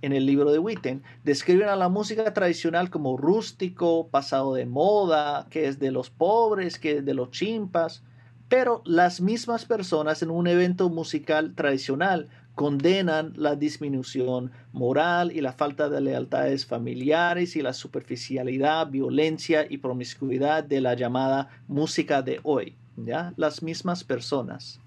en 0.00 0.12
el 0.12 0.26
libro 0.26 0.50
de 0.50 0.58
Witten, 0.58 1.04
describen 1.22 1.68
a 1.68 1.76
la 1.76 1.88
música 1.88 2.34
tradicional 2.34 2.90
como 2.90 3.16
rústico, 3.16 4.08
pasado 4.08 4.54
de 4.54 4.66
moda, 4.66 5.46
que 5.50 5.68
es 5.68 5.78
de 5.78 5.92
los 5.92 6.10
pobres, 6.10 6.80
que 6.80 6.98
es 6.98 7.04
de 7.04 7.14
los 7.14 7.30
chimpas, 7.30 8.02
pero 8.48 8.82
las 8.84 9.20
mismas 9.20 9.64
personas 9.64 10.20
en 10.20 10.32
un 10.32 10.48
evento 10.48 10.88
musical 10.88 11.54
tradicional 11.54 12.28
condenan 12.54 13.32
la 13.36 13.56
disminución 13.56 14.52
moral 14.72 15.32
y 15.32 15.40
la 15.40 15.52
falta 15.52 15.88
de 15.88 16.00
lealtades 16.00 16.66
familiares 16.66 17.56
y 17.56 17.62
la 17.62 17.72
superficialidad, 17.72 18.88
violencia 18.88 19.66
y 19.68 19.78
promiscuidad 19.78 20.64
de 20.64 20.80
la 20.80 20.94
llamada 20.94 21.48
música 21.66 22.22
de 22.22 22.40
hoy, 22.42 22.74
¿ya? 22.96 23.32
Las 23.36 23.62
mismas 23.62 24.04
personas. 24.04 24.80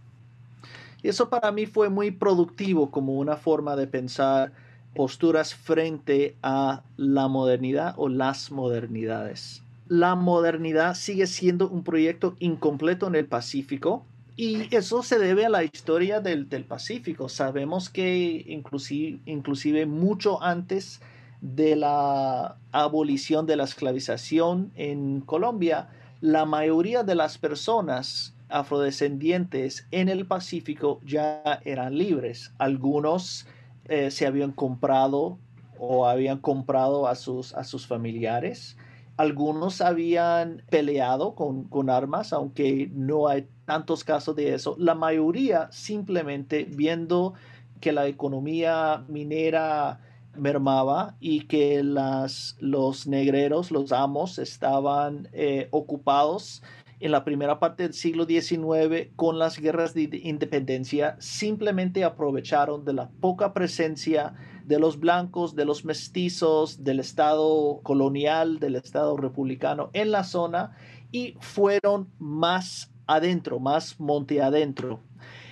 Eso 1.02 1.30
para 1.30 1.52
mí 1.52 1.66
fue 1.66 1.90
muy 1.90 2.12
productivo 2.12 2.92
como 2.92 3.14
una 3.14 3.36
forma 3.36 3.76
de 3.76 3.88
pensar 3.88 4.52
posturas 4.96 5.54
frente 5.54 6.36
a 6.42 6.84
la 6.98 7.28
modernidad 7.28 7.94
o 7.98 8.10
las 8.10 8.52
modernidades. 8.52 9.62
La 9.88 10.16
modernidad 10.16 10.96
sigue 10.96 11.28
siendo 11.28 11.70
un 11.70 11.84
proyecto 11.84 12.36
incompleto 12.40 13.08
en 13.08 13.16
el 13.16 13.28
Pacífico 13.28 14.04
y 14.38 14.76
eso 14.76 15.02
se 15.02 15.18
debe 15.18 15.46
a 15.46 15.50
la 15.50 15.64
historia 15.64 16.20
del, 16.20 16.46
Pacífico. 16.66 17.30
Sabemos 17.30 17.90
que 17.90 18.44
inclusive, 18.48 19.20
inclusive 19.26 19.86
mucho 19.86 20.42
antes 20.44 21.02
de 21.42 21.76
la 21.76 22.58
abolición 22.72 23.46
de 23.46 23.56
la 23.56 23.64
esclavización 23.64 24.72
en 24.76 25.22
Colombia, 25.22 25.90
la 26.20 26.46
mayoría 26.46 27.04
de 27.04 27.16
las 27.16 27.38
personas 27.38 28.34
afrodescendientes 28.50 29.88
en 29.92 30.10
el 30.10 30.26
Pacífico 30.26 31.00
ya 31.06 31.62
eran 31.64 31.98
libres. 31.98 32.52
Algunos 32.58 33.48
eh, 33.88 34.12
se 34.12 34.28
habían 34.28 34.52
comprado 34.52 35.38
o 35.80 36.08
habían 36.08 36.40
comprado 36.40 37.08
a 37.08 37.16
sus, 37.16 37.54
a 37.54 37.64
sus 37.64 37.88
familiares. 37.88 38.78
Algunos 39.18 39.82
habían 39.82 40.64
peleado 40.70 41.36
con, 41.36 41.66
con 41.66 41.90
armas, 41.90 42.34
aunque 42.34 42.90
no 42.94 43.28
hay 43.28 43.48
tantos 43.66 44.04
casos 44.04 44.36
de 44.36 44.54
eso. 44.54 44.76
La 44.78 44.96
mayoría 44.96 45.70
simplemente 45.72 46.66
viendo 46.66 47.34
que 47.80 47.92
la 47.92 48.08
economía 48.08 49.04
minera 49.08 50.00
mermaba 50.38 51.16
y 51.20 51.42
que 51.42 51.84
las, 51.84 52.58
los 52.60 53.08
negreros, 53.08 53.72
los 53.72 53.92
amos, 53.92 54.38
estaban 54.38 55.30
eh, 55.34 55.68
ocupados 55.72 56.62
en 57.00 57.12
la 57.12 57.24
primera 57.24 57.60
parte 57.60 57.84
del 57.84 57.94
siglo 57.94 58.26
XIX 58.26 59.10
con 59.16 59.38
las 59.38 59.60
guerras 59.60 59.94
de 59.94 60.10
independencia, 60.24 61.16
simplemente 61.20 62.04
aprovecharon 62.04 62.86
de 62.86 62.94
la 62.94 63.10
poca 63.20 63.54
presencia 63.54 64.34
de 64.66 64.80
los 64.80 65.00
blancos, 65.00 65.56
de 65.56 65.66
los 65.66 65.86
mestizos, 65.86 66.84
del 66.84 67.00
Estado 67.00 67.80
colonial, 67.84 68.60
del 68.60 68.76
Estado 68.76 69.16
republicano 69.18 69.90
en 69.94 70.12
la 70.12 70.24
zona 70.24 70.76
y 71.12 71.36
fueron 71.40 72.10
más 72.20 72.92
adentro, 73.08 73.60
más 73.60 74.00
monte 74.00 74.42
adentro. 74.42 75.00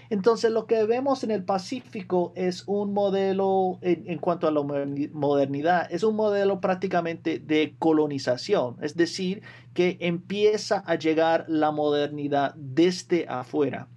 Entonces 0.10 0.52
lo 0.52 0.68
que 0.68 0.84
vemos 0.84 1.24
en 1.24 1.32
el 1.32 1.44
Pacífico 1.44 2.34
es 2.36 2.64
un 2.68 2.94
modelo 2.94 3.80
en, 3.82 4.20
cuanto 4.20 4.48
a 4.48 4.52
la 4.52 4.62
modernidad, 4.62 5.92
es 5.92 6.04
un 6.04 6.16
modelo 6.16 6.60
prácticamente 6.60 7.40
de 7.40 7.76
colonización, 7.80 8.78
es 8.82 8.96
decir, 8.96 9.42
que 9.74 9.98
empieza 10.02 10.84
a 10.86 10.96
llegar 10.96 11.46
la 11.48 11.72
modernidad 11.72 12.54
desde 12.56 13.26
afuera. 13.28 13.88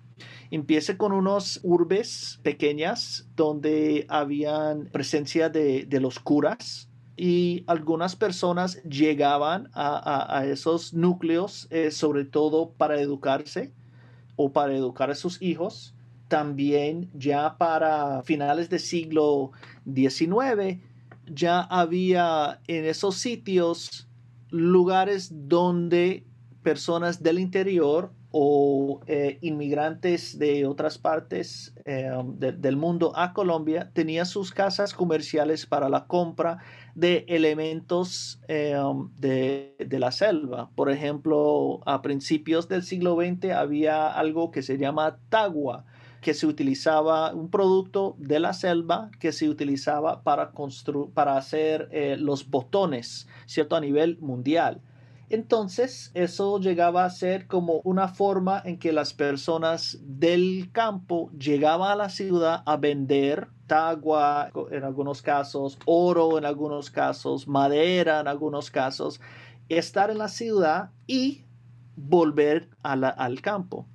Empieza 0.51 0.97
con 0.97 1.13
unos 1.13 1.61
urbes 1.63 2.39
pequeñas 2.43 3.29
donde 3.37 4.07
habían 4.09 4.87
presencia 4.87 5.49
de, 5.49 5.87
los 6.01 6.19
curas, 6.19 6.89
y 7.17 7.65
algunas 7.67 8.15
personas 8.15 8.83
llegaban 8.83 9.71
a, 9.73 10.45
esos 10.47 10.93
núcleos 10.93 11.67
eh, 11.71 11.91
sobre 11.91 12.25
todo 12.25 12.71
para 12.71 13.01
educarse 13.01 13.73
o 14.37 14.53
para 14.53 14.75
educar 14.75 15.11
a 15.11 15.15
sus 15.15 15.41
hijos. 15.41 15.95
También 16.29 17.09
ya 17.15 17.57
para 17.57 18.23
finales 18.23 18.69
del 18.69 18.81
siglo 18.81 19.53
XIX 19.87 20.79
ya 21.27 21.61
había 21.61 22.61
en 22.67 22.85
esos 22.85 23.17
sitios 23.17 24.09
lugares 24.51 25.31
donde 25.49 26.25
personas 26.63 27.23
del 27.23 27.39
interior 27.39 28.13
o 28.31 29.01
eh, 29.07 29.39
inmigrantes 29.41 30.39
de 30.39 30.67
otras 30.67 30.99
partes 30.99 31.75
eh, 31.85 32.11
del 32.37 32.77
mundo 32.77 33.13
a 33.17 33.33
Colombia 33.33 33.91
tenían 33.93 34.27
sus 34.27 34.53
casas 34.53 34.93
comerciales 34.93 35.67
para 35.67 35.89
la 35.89 36.07
compra 36.07 36.59
de 36.95 37.25
elementos 37.29 38.41
eh, 38.49 38.77
de, 39.19 39.77
de, 39.79 39.99
la 39.99 40.11
selva. 40.11 40.71
Por 40.75 40.91
ejemplo, 40.91 41.81
a 41.87 42.03
principios 42.03 42.69
del 42.69 42.83
siglo 42.83 43.17
XX 43.17 43.53
había 43.53 44.09
algo 44.09 44.51
que 44.51 44.63
se 44.63 44.79
llama 44.79 45.19
tagua, 45.29 45.85
que 46.21 46.35
se 46.35 46.47
utilizaba, 46.47 47.33
un 47.33 47.51
producto 47.51 48.17
de 48.19 48.41
la 48.41 48.53
selva 48.53 49.11
que 49.21 49.31
se 49.31 49.49
utilizaba 49.49 50.23
para, 50.25 50.51
para 51.15 51.37
hacer 51.37 51.89
eh, 51.93 52.17
los 52.19 52.51
botones, 52.51 53.29
¿cierto? 53.47 53.77
A 53.77 53.81
nivel 53.81 54.19
mundial. 54.19 54.81
Entonces, 55.29 56.13
eso 56.15 56.61
llegaba 56.61 57.05
a 57.05 57.11
ser 57.11 57.49
como 57.49 57.81
una 57.83 58.09
forma 58.09 58.63
en 58.65 58.79
que 58.79 58.93
las 58.93 59.13
personas 59.13 59.99
del 60.03 60.71
campo 60.73 61.31
llegaban 61.33 61.91
a 61.91 61.97
la 61.97 62.09
ciudad 62.11 62.63
a 62.65 62.77
vender 62.77 63.49
tagua 63.67 64.53
en 64.71 64.85
algunos 64.85 65.23
casos, 65.23 65.79
oro 65.85 66.39
en 66.39 66.45
algunos 66.45 66.91
casos, 66.91 67.49
madera 67.49 68.21
en 68.21 68.29
algunos 68.29 68.71
casos, 68.71 69.21
estar 69.69 70.11
en 70.11 70.19
la 70.19 70.29
ciudad 70.29 70.91
y 71.09 71.45
volver 71.97 72.69
al 72.83 73.41
campo. 73.41 73.87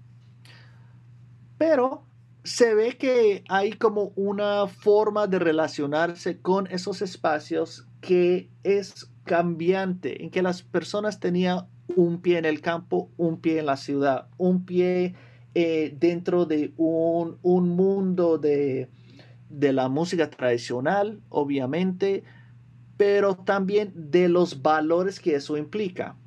Pero 1.58 2.04
se 2.44 2.74
ve 2.74 2.98
que 2.98 3.44
hay 3.48 3.74
como 3.74 4.12
una 4.16 4.68
forma 4.68 5.28
de 5.28 5.40
relacionarse 5.40 6.42
con 6.42 6.68
esos 6.68 7.02
espacios 7.02 7.88
que 8.02 8.50
es 8.64 9.11
cambiante, 9.32 10.26
en 10.26 10.30
que 10.30 10.42
las 10.42 10.62
personas 10.62 11.22
tenían 11.22 11.68
un 11.96 12.22
pie 12.22 12.38
en 12.38 12.44
el 12.44 12.60
campo, 12.60 13.10
un 13.16 13.40
pie 13.40 13.60
en 13.60 13.66
la 13.66 13.78
ciudad, 13.78 14.28
un 14.38 14.66
pie 14.66 15.16
eh, 15.56 15.96
dentro 15.98 16.46
de 16.46 16.74
un, 16.76 17.38
mundo 17.70 18.38
de, 18.38 18.90
de, 19.50 19.72
la 19.72 19.88
música 19.88 20.30
tradicional, 20.30 21.22
obviamente, 21.30 22.26
pero 22.98 23.36
también 23.36 23.94
de 23.96 24.28
los 24.28 24.62
valores 24.62 25.22
que 25.22 25.36
eso 25.36 25.56
implica, 25.56 26.18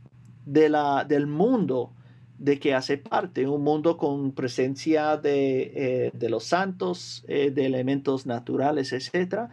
de 0.47 0.71
la, 0.71 1.05
del 1.05 1.27
mundo 1.27 1.93
de 2.39 2.59
que 2.59 2.73
hace 2.73 2.97
parte, 2.97 3.47
un 3.47 3.65
mundo 3.65 3.99
con 3.99 4.33
presencia 4.33 5.19
de, 5.19 6.11
eh, 6.15 6.29
los 6.31 6.45
santos, 6.45 7.23
eh, 7.29 7.51
de 7.51 7.67
elementos 7.67 8.25
naturales, 8.25 8.95
etc. 8.95 9.51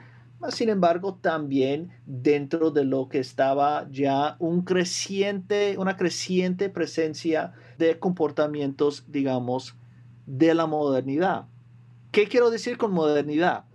Sin 0.49 0.69
embargo, 0.69 1.15
también 1.21 1.91
dentro 2.05 2.71
de 2.71 2.83
lo 2.83 3.09
que 3.09 3.19
estaba 3.19 3.87
ya 3.91 4.37
un 4.39 4.63
creciente, 4.63 5.77
una 5.77 5.97
creciente 5.97 6.69
presencia 6.69 7.53
de 7.77 7.99
comportamientos, 7.99 9.05
digamos, 9.07 9.75
de 10.25 10.55
la 10.55 10.65
modernidad. 10.65 11.45
¿Qué 12.11 12.27
quiero 12.27 12.49
decir 12.49 12.77
con 12.77 12.91
modernidad? 12.91 13.65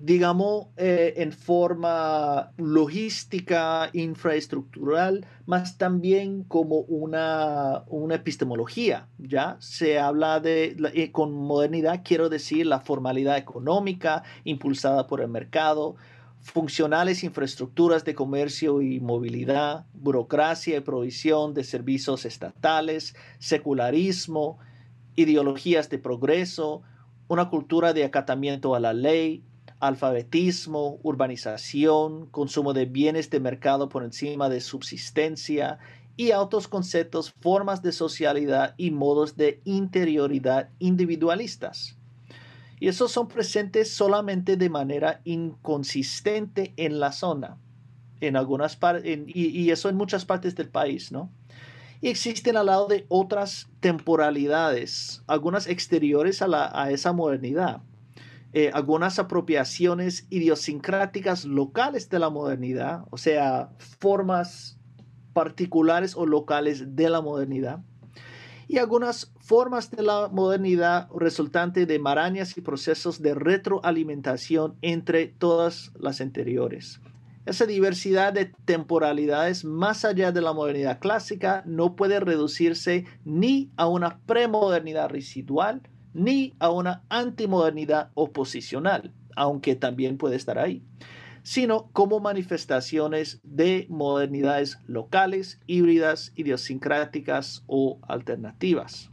Digamos, 0.00 0.68
eh, 0.78 1.14
en 1.18 1.30
forma 1.30 2.52
logística, 2.56 3.90
infraestructural, 3.92 5.26
más 5.44 5.76
también 5.76 6.44
como 6.44 6.80
una, 6.80 7.84
una 7.86 8.14
epistemología, 8.14 9.08
¿ya? 9.18 9.56
Se 9.60 9.98
habla 9.98 10.40
de, 10.40 10.74
eh, 10.94 11.12
con 11.12 11.34
modernidad, 11.34 12.00
quiero 12.02 12.30
decir, 12.30 12.66
la 12.66 12.80
formalidad 12.80 13.36
económica 13.36 14.22
impulsada 14.44 15.06
por 15.06 15.20
el 15.20 15.28
mercado, 15.28 15.96
funcionales 16.40 17.22
infraestructuras 17.22 18.02
de 18.06 18.14
comercio 18.14 18.80
y 18.80 19.00
movilidad, 19.00 19.84
burocracia 19.92 20.78
y 20.78 20.80
provisión 20.80 21.52
de 21.52 21.62
servicios 21.62 22.24
estatales, 22.24 23.14
secularismo, 23.38 24.58
ideologías 25.14 25.90
de 25.90 25.98
progreso, 25.98 26.80
una 27.28 27.50
cultura 27.50 27.92
de 27.92 28.04
acatamiento 28.04 28.74
a 28.74 28.80
la 28.80 28.94
ley, 28.94 29.44
alfabetismo, 29.80 31.00
urbanización, 31.02 32.26
consumo 32.26 32.74
de 32.74 32.84
bienes 32.84 33.30
de 33.30 33.40
mercado 33.40 33.88
por 33.88 34.04
encima 34.04 34.48
de 34.50 34.60
subsistencia 34.60 35.78
y 36.16 36.32
otros 36.32 36.68
conceptos, 36.68 37.32
formas 37.40 37.82
de 37.82 37.92
socialidad 37.92 38.74
y 38.76 38.90
modos 38.90 39.36
de 39.38 39.62
interioridad 39.64 40.68
individualistas. 40.78 41.96
Y 42.78 42.88
esos 42.88 43.10
son 43.10 43.28
presentes 43.28 43.94
solamente 43.94 44.56
de 44.56 44.68
manera 44.68 45.22
inconsistente 45.24 46.74
en 46.76 47.00
la 47.00 47.12
zona, 47.12 47.56
en 48.20 48.36
algunas 48.36 48.76
partes, 48.76 49.18
y, 49.26 49.70
eso 49.70 49.88
en 49.88 49.96
muchas 49.96 50.26
partes 50.26 50.54
del 50.54 50.68
país, 50.68 51.10
¿no? 51.10 51.30
Y 52.02 52.08
existen 52.08 52.56
al 52.56 52.66
lado 52.66 52.86
de 52.86 53.06
otras 53.08 53.68
temporalidades, 53.80 55.22
algunas 55.26 55.66
exteriores 55.68 56.40
a, 56.42 56.82
a 56.82 56.90
esa 56.90 57.12
modernidad 57.12 57.82
eh, 58.52 58.70
algunas 58.74 59.18
apropiaciones 59.18 60.26
idiosincráticas 60.30 61.44
locales 61.44 62.08
de 62.08 62.18
la 62.18 62.30
modernidad, 62.30 63.04
o 63.10 63.16
sea, 63.16 63.70
formas 63.78 64.78
particulares 65.32 66.16
o 66.16 66.26
locales 66.26 66.96
de 66.96 67.10
la 67.10 67.20
modernidad, 67.20 67.80
y 68.66 68.78
algunas 68.78 69.32
formas 69.40 69.90
de 69.90 70.02
la 70.02 70.28
modernidad 70.28 71.08
resultante 71.16 71.86
de 71.86 71.98
marañas 71.98 72.56
y 72.56 72.60
procesos 72.60 73.20
de 73.20 73.34
retroalimentación 73.34 74.76
entre 74.80 75.26
todas 75.26 75.92
las 75.98 76.20
anteriores. 76.20 77.00
Esa 77.46 77.66
diversidad 77.66 78.32
de 78.32 78.52
temporalidades 78.64 79.64
más 79.64 80.04
allá 80.04 80.30
de 80.30 80.40
la 80.40 80.52
modernidad 80.52 81.00
clásica 81.00 81.64
no 81.66 81.96
puede 81.96 82.20
reducirse 82.20 83.06
ni 83.24 83.72
a 83.76 83.88
una 83.88 84.20
premodernidad 84.20 85.08
residual, 85.08 85.82
ni 86.12 86.54
a 86.58 86.70
una 86.70 87.04
antimodernidad 87.08 88.10
oposicional, 88.14 89.12
aunque 89.36 89.76
también 89.76 90.18
puede 90.18 90.36
estar 90.36 90.58
ahí, 90.58 90.82
sino 91.42 91.90
como 91.92 92.20
manifestaciones 92.20 93.40
de 93.42 93.86
modernidades 93.88 94.78
locales, 94.86 95.60
híbridas, 95.66 96.32
idiosincráticas 96.36 97.62
o 97.66 97.98
alternativas. 98.02 99.10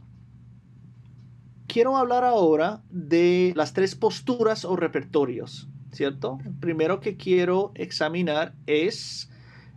Quiero 1.66 1.96
hablar 1.96 2.24
ahora 2.24 2.82
de 2.90 3.52
las 3.54 3.74
tres 3.74 3.94
posturas 3.94 4.64
o 4.64 4.74
repertorios, 4.76 5.68
¿cierto? 5.92 6.38
primero 6.60 7.00
que 7.00 7.16
quiero 7.16 7.72
examinar 7.74 8.54
es 8.66 9.30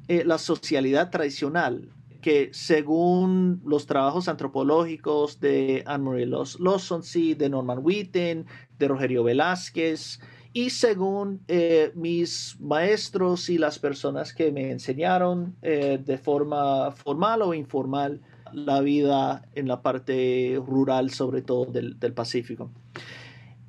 eh, 0.07 0.23
la 0.25 0.37
socialidad 0.37 1.09
tradicional, 1.09 1.89
que 2.21 2.49
según 2.53 3.61
los 3.65 3.85
trabajos 3.85 4.27
antropológicos 4.27 5.39
de 5.39 5.83
Anne-Marie 5.85 6.27
Lawson, 6.27 7.01
de 7.37 7.49
Norman 7.49 7.79
Witten, 7.81 8.45
de 8.77 8.87
Rogerio 8.87 9.23
Velázquez, 9.23 10.19
y 10.53 10.69
según 10.69 11.41
eh, 11.47 11.91
mis 11.95 12.57
maestros 12.59 13.49
y 13.49 13.57
las 13.57 13.79
personas 13.79 14.33
que 14.33 14.51
me 14.51 14.71
enseñaron 14.71 15.55
eh, 15.61 15.99
de 16.03 16.17
forma 16.17 16.91
formal 16.91 17.41
o 17.41 17.53
informal 17.53 18.21
la 18.51 18.81
vida 18.81 19.43
en 19.55 19.67
la 19.67 19.81
parte 19.81 20.61
rural, 20.65 21.09
sobre 21.11 21.41
todo 21.41 21.65
del, 21.65 21.99
del 21.99 22.13
Pacífico. 22.13 22.69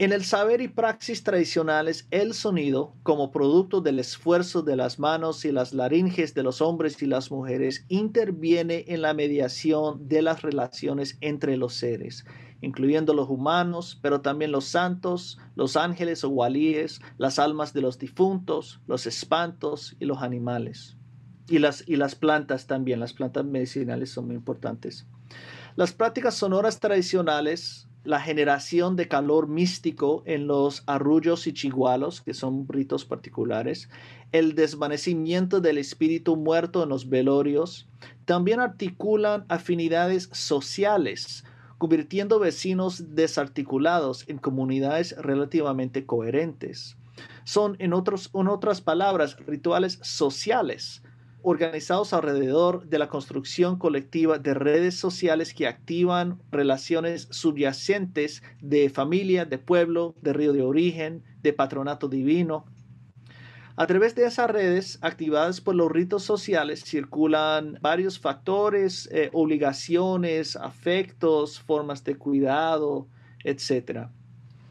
En 0.03 0.11
el 0.11 0.25
saber 0.25 0.61
y 0.61 0.67
praxis 0.67 1.23
tradicionales, 1.23 2.09
el 2.11 2.35
sonido, 2.35 2.97
como 3.05 3.31
producto 3.31 3.81
del 3.81 4.01
esfuerzo 4.01 4.63
de 4.63 4.75
las 4.75 4.99
manos 4.99 5.45
y 5.45 5.53
las 5.53 5.73
laringes 5.73 6.35
de 6.35 6.43
los 6.43 6.61
hombres 6.61 7.01
y 7.05 7.07
las 7.07 7.31
mujeres, 7.31 7.85
interviene 7.87 8.85
en 8.89 9.01
la 9.01 9.15
mediación 9.15 10.09
de 10.09 10.23
las 10.23 10.43
relaciones 10.43 11.19
entre 11.21 11.57
los 11.57 11.75
seres, 11.75 12.25
incluyendo 12.63 13.15
los 13.15 13.29
humanos, 13.29 13.97
pero 14.03 14.23
también 14.23 14.51
los 14.51 14.65
santos, 14.65 15.39
los 15.55 15.77
ángeles 15.77 16.25
o 16.25 16.31
walíes, 16.31 17.01
las 17.17 17.39
almas 17.39 17.73
de 17.73 17.83
los 17.83 18.01
difuntos, 18.01 18.81
los 18.89 19.07
espantos 19.07 19.95
y 20.01 20.07
los 20.07 20.21
animales. 20.21 20.97
Y 21.47 21.61
las, 21.61 21.85
y 21.87 21.95
las 21.95 22.17
plantas 22.17 22.67
también, 22.67 22.99
las 22.99 23.13
plantas 23.13 23.45
medicinales 23.45 24.11
son 24.11 24.27
muy 24.27 24.35
importantes. 24.35 25.07
Las 25.77 25.93
prácticas 25.93 26.35
sonoras 26.35 26.81
tradicionales 26.81 27.87
la 28.05 28.21
generación 28.21 28.97
de 28.97 29.09
calor 29.09 29.49
místico 29.49 30.23
en 30.27 30.47
los 30.47 30.83
arrullos 30.87 31.47
y 31.47 31.53
chigualos, 31.53 32.21
que 32.21 32.35
son 32.35 32.67
ritos 32.69 33.05
particulares, 33.05 33.89
el 34.33 34.55
desvanecimiento 34.55 35.61
del 35.61 35.79
espíritu 35.79 36.37
muerto 36.37 36.83
en 36.83 36.89
los 36.89 37.09
velorios, 37.09 37.89
también 38.25 38.61
articulan 38.61 39.45
afinidades 39.49 40.31
sociales, 40.33 41.45
convirtiendo 41.79 42.39
vecinos 42.39 43.15
desarticulados 43.15 44.29
en 44.29 44.39
comunidades 44.39 45.17
relativamente 45.19 46.07
coherentes. 46.07 46.97
Son, 47.45 47.77
en, 47.79 47.93
otros, 47.93 48.31
en 48.35 48.49
otras 48.49 48.81
palabras, 48.81 49.37
rituales 49.47 49.99
sociales, 50.03 51.03
organizados 51.43 52.13
alrededor 52.13 52.87
de 52.89 52.99
la 52.99 53.09
construcción 53.09 53.79
colectiva 53.79 54.39
de 54.39 54.55
redes 54.55 54.97
sociales 54.97 55.55
que 55.55 55.67
activan 55.67 56.41
relaciones 56.51 57.29
subyacentes 57.31 58.43
de 58.61 58.91
familia, 58.91 59.45
de 59.45 59.59
pueblo, 59.59 60.15
de 60.23 60.33
río 60.33 60.53
de 60.53 60.63
origen, 60.63 61.25
de 61.43 61.53
patronato 61.53 62.09
divino. 62.09 62.65
A 63.75 63.87
través 63.87 64.15
de 64.15 64.27
esas 64.27 64.51
redes 64.51 64.99
activadas 65.01 65.61
por 65.61 65.75
los 65.75 65.91
ritos 65.91 66.23
sociales 66.23 66.85
circulan 66.85 67.79
varios 67.81 68.19
factores, 68.19 69.09
eh, 69.11 69.31
obligaciones, 69.33 70.57
afectos, 70.57 71.59
formas 71.59 72.05
de 72.05 72.17
cuidado, 72.17 73.09
etc. 73.45 74.09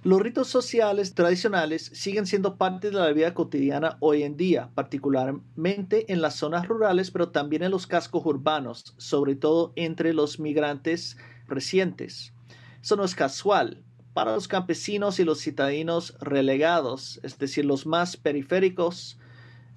Los 0.04 0.20
ritos 0.20 0.48
sociales 0.48 1.14
tradicionales 1.14 1.92
siguen 1.94 2.26
siendo 2.26 2.58
parte 2.58 2.90
de 2.90 2.96
la 2.96 3.14
vida 3.14 3.36
cotidiana 3.36 3.98
hoy 4.00 4.24
en 4.24 4.36
día, 4.36 4.72
particularmente 4.74 6.12
en 6.12 6.24
las 6.24 6.34
zonas 6.34 6.68
rurales, 6.68 7.12
pero 7.12 7.30
también 7.30 7.62
en 7.62 7.70
los 7.70 7.86
cascos 7.86 8.26
urbanos, 8.26 8.96
sobre 8.98 9.36
todo 9.36 9.74
entre 9.76 10.16
los 10.16 10.40
migrantes 10.40 11.18
recientes. 11.48 12.34
Eso 12.82 12.96
no 12.96 13.04
es 13.04 13.14
casual. 13.14 13.84
Para 14.16 14.34
los 14.34 14.48
campesinos 14.48 15.20
y 15.20 15.24
los 15.24 15.40
citadinos 15.40 16.18
relegados, 16.20 17.20
es 17.22 17.38
decir, 17.38 17.66
los 17.66 17.86
más 17.86 18.18
periféricos, 18.18 19.20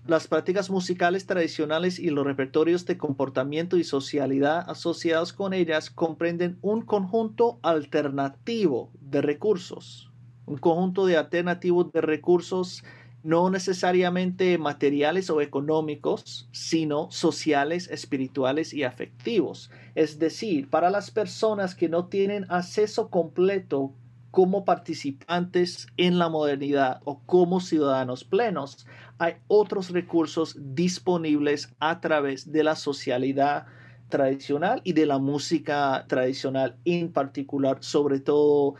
las 0.06 0.26
prácticas 0.26 0.70
musicales 0.70 1.26
tradicionales 1.26 1.98
y 1.98 2.08
los 2.08 2.24
repertorios 2.24 2.86
de 2.86 2.96
comportamiento 2.96 3.76
y 3.76 3.84
socialidad 3.84 4.70
asociados 4.70 5.34
con 5.34 5.52
ellas 5.52 5.90
comprenden 5.90 6.56
un 6.62 6.80
conjunto 6.80 7.58
alternativo 7.62 8.90
de 9.02 9.20
recursos 9.20 10.10
un 10.46 10.58
conjunto 10.58 11.06
de 11.06 11.16
alternativos 11.16 11.92
de 11.92 12.00
recursos 12.00 12.84
no 13.24 13.48
necesariamente 13.48 14.58
materiales 14.58 15.30
o 15.30 15.40
económicos, 15.40 16.46
sino 16.52 17.10
sociales, 17.10 17.88
espirituales 17.90 18.74
y 18.74 18.84
afectivos. 18.84 19.70
Es 19.94 20.18
decir, 20.18 20.68
para 20.68 20.90
las 20.90 21.10
personas 21.10 21.74
que 21.74 21.88
no 21.88 22.06
tienen 22.06 22.44
acceso 22.50 23.08
completo 23.08 23.94
como 24.30 24.66
participantes 24.66 25.86
en 25.96 26.18
la 26.18 26.28
modernidad 26.28 27.00
o 27.04 27.20
como 27.20 27.60
ciudadanos 27.60 28.24
plenos, 28.24 28.86
hay 29.18 29.36
otros 29.46 29.90
recursos 29.90 30.56
disponibles 30.60 31.74
a 31.78 32.00
través 32.00 32.52
de 32.52 32.62
la 32.62 32.76
socialidad 32.76 33.64
tradicional 34.10 34.82
y 34.84 34.92
de 34.92 35.06
la 35.06 35.18
música 35.18 36.04
tradicional 36.08 36.76
en 36.84 37.10
particular, 37.10 37.78
sobre 37.80 38.20
todo 38.20 38.74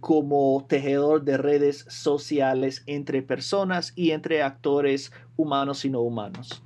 como 0.00 0.64
tejedor 0.70 1.22
de 1.22 1.36
redes 1.36 1.84
sociales 1.90 2.82
entre 2.86 3.20
personas 3.20 3.92
y 3.94 4.12
entre 4.12 4.42
actores 4.42 5.12
humanos 5.36 5.84
y 5.84 5.90
no 5.90 6.00
humanos. 6.00 6.62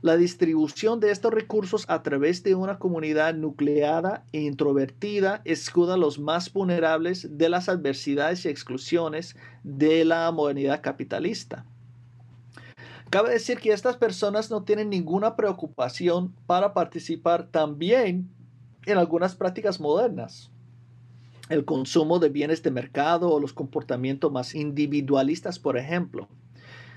La 0.00 0.16
distribución 0.16 1.00
de 1.00 1.10
estos 1.10 1.34
recursos 1.34 1.84
a 1.88 2.04
través 2.04 2.44
de 2.44 2.54
una 2.54 2.78
comunidad 2.78 3.34
nucleada 3.34 4.24
e 4.32 4.42
introvertida 4.42 5.42
escuda 5.44 5.96
los 5.96 6.20
más 6.20 6.52
vulnerables 6.52 7.36
de 7.36 7.48
las 7.48 7.68
adversidades 7.68 8.44
y 8.44 8.48
exclusiones 8.48 9.34
de 9.64 10.04
la 10.04 10.30
modernidad 10.30 10.80
capitalista. 10.80 11.66
Cabe 13.10 13.30
decir 13.30 13.58
que 13.58 13.72
estas 13.72 13.96
personas 13.96 14.48
no 14.48 14.62
tienen 14.62 14.90
ninguna 14.90 15.34
preocupación 15.34 16.32
para 16.46 16.72
participar 16.72 17.48
también 17.48 18.28
en 18.86 18.98
algunas 18.98 19.34
prácticas 19.34 19.80
modernas 19.80 20.52
el 21.48 21.64
consumo 21.64 22.18
de 22.18 22.28
bienes 22.28 22.62
de 22.62 22.70
mercado 22.70 23.30
o 23.30 23.40
los 23.40 23.52
comportamientos 23.52 24.30
más 24.32 24.54
individualistas, 24.54 25.58
por 25.58 25.76
ejemplo, 25.76 26.28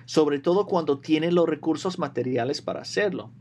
sobre 0.05 0.39
todo 0.39 0.65
cuando 0.65 0.99
tienen 0.99 1.35
los 1.35 1.47
recursos 1.47 1.99
materiales 1.99 2.61
para 2.61 2.81
hacerlo. 2.81 3.31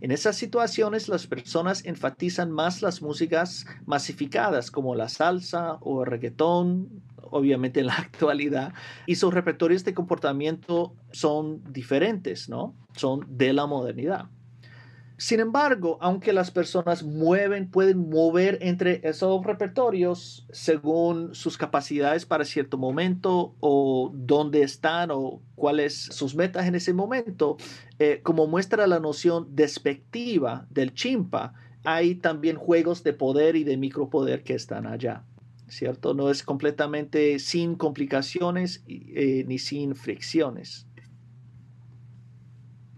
En 0.00 0.10
esas 0.10 0.36
situaciones 0.36 1.08
las 1.08 1.26
personas 1.26 1.84
enfatizan 1.86 2.50
más 2.50 2.82
las 2.82 3.00
músicas 3.00 3.64
masificadas 3.86 4.70
como 4.70 4.94
la 4.94 5.08
salsa 5.08 5.78
o 5.80 6.02
el 6.02 6.10
reggaetón, 6.10 7.02
obviamente 7.30 7.80
en 7.80 7.86
la 7.86 7.94
actualidad, 7.98 8.74
y 9.06 9.14
sus 9.14 9.32
repertorios 9.32 9.84
de 9.84 9.94
comportamiento 9.94 10.94
son 11.12 11.62
diferentes, 11.72 12.48
¿no? 12.48 12.74
Son 12.94 13.24
de 13.28 13.52
la 13.52 13.66
modernidad. 13.66 14.26
Sin 15.24 15.40
embargo, 15.40 15.96
aunque 16.02 16.34
las 16.34 16.50
personas 16.50 17.02
mueven, 17.02 17.70
pueden 17.70 18.10
mover 18.10 18.58
entre 18.60 19.00
esos 19.08 19.42
repertorios 19.42 20.46
según 20.52 21.34
sus 21.34 21.56
capacidades 21.56 22.26
para 22.26 22.44
cierto 22.44 22.76
momento 22.76 23.56
o 23.60 24.12
dónde 24.12 24.60
están 24.60 25.10
o 25.10 25.40
cuáles 25.54 25.94
sus 25.94 26.34
metas 26.34 26.66
en 26.66 26.74
ese 26.74 26.92
momento, 26.92 27.56
eh, 27.98 28.20
como 28.22 28.46
muestra 28.46 28.86
la 28.86 29.00
noción 29.00 29.48
despectiva 29.56 30.66
del 30.68 30.92
chimpa, 30.92 31.54
hay 31.84 32.16
también 32.16 32.56
juegos 32.56 33.02
de 33.02 33.14
poder 33.14 33.56
y 33.56 33.64
de 33.64 33.78
micropoder 33.78 34.42
que 34.42 34.52
están 34.52 34.86
allá. 34.86 35.24
¿Cierto? 35.68 36.12
No 36.12 36.28
es 36.28 36.42
completamente 36.42 37.38
sin 37.38 37.76
complicaciones 37.76 38.84
eh, 38.86 39.46
ni 39.48 39.58
sin 39.58 39.96
fricciones. 39.96 40.86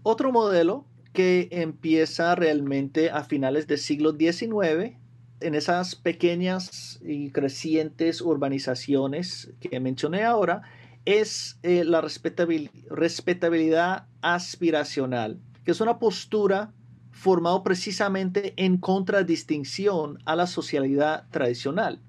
Otro 0.03 0.33
modelo 0.33 0.87
que 1.17 1.49
empieza 1.49 2.35
realmente 2.35 3.09
a 3.09 3.23
finales 3.23 3.65
del 3.65 3.79
siglo 3.79 4.11
XIX 4.11 4.97
en 5.39 5.55
esas 5.55 5.95
pequeñas 5.95 6.99
y 7.03 7.31
crecientes 7.31 8.21
urbanizaciones 8.21 9.51
que 9.59 9.79
mencioné 9.79 10.25
ahora, 10.25 10.61
es 11.05 11.57
eh, 11.63 11.83
la 11.85 12.01
respetabilidad 12.01 14.05
aspiracional, 14.21 15.39
que 15.65 15.71
es 15.71 15.81
una 15.81 15.97
postura 15.97 16.71
formada 17.09 17.63
precisamente 17.63 18.53
en 18.55 18.77
contradistinción 18.77 20.19
a 20.25 20.35
la 20.35 20.45
socialidad 20.45 21.27
tradicional, 21.31 21.99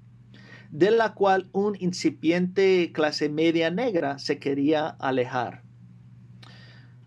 de 0.69 0.91
la 0.91 1.15
cual 1.15 1.49
un 1.51 1.75
incipiente 1.79 2.91
clase 2.93 3.27
media 3.27 3.71
negra 3.71 4.19
se 4.19 4.37
quería 4.37 4.87
alejar. 4.87 5.63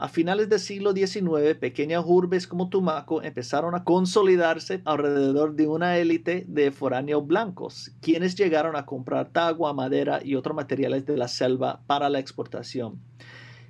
A 0.02 0.08
finales 0.08 0.48
del 0.48 0.58
siglo 0.58 0.92
XIX, 0.92 1.54
pequeñas 1.60 2.02
urbes 2.04 2.48
como 2.48 2.68
Tumaco 2.68 3.22
empezaron 3.22 3.76
a 3.76 3.84
consolidarse 3.84 4.82
alrededor 4.84 5.54
de 5.54 5.68
una 5.68 5.96
élite 5.96 6.44
de 6.48 6.72
foráneos 6.72 7.24
blancos, 7.24 7.92
quienes 8.00 8.34
llegaron 8.34 8.74
a 8.74 8.84
comprar 8.84 9.30
tagua, 9.30 9.72
madera 9.74 10.18
y 10.20 10.34
otros 10.34 10.56
materiales 10.56 11.06
de 11.06 11.16
la 11.16 11.28
selva 11.28 11.82
para 11.86 12.08
la 12.08 12.18
exportación. 12.18 12.98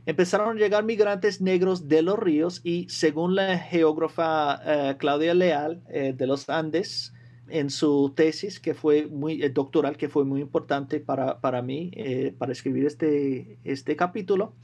Empezaron 0.06 0.56
a 0.56 0.58
llegar 0.58 0.84
migrantes 0.84 1.42
negros 1.42 1.86
de 1.86 2.00
los 2.00 2.18
ríos 2.18 2.62
y, 2.64 2.88
según 2.88 3.34
la 3.34 3.58
geógrafa 3.58 4.58
eh, 4.64 4.96
Claudia 4.96 5.34
Leal 5.34 5.82
eh, 5.90 6.14
de 6.16 6.26
los 6.26 6.48
Andes, 6.48 7.12
en 7.48 7.68
su 7.68 8.10
tesis, 8.16 8.58
que 8.58 8.72
fue 8.72 9.06
muy 9.06 9.42
eh, 9.42 9.50
doctoral, 9.50 9.98
que 9.98 10.08
fue 10.08 10.24
muy 10.24 10.40
importante 10.40 10.98
para, 10.98 11.42
para 11.42 11.60
mí, 11.60 11.90
para 12.38 12.52
escribir 12.52 12.86
este, 12.86 13.58
este 13.64 13.96
capítulo, 13.96 14.54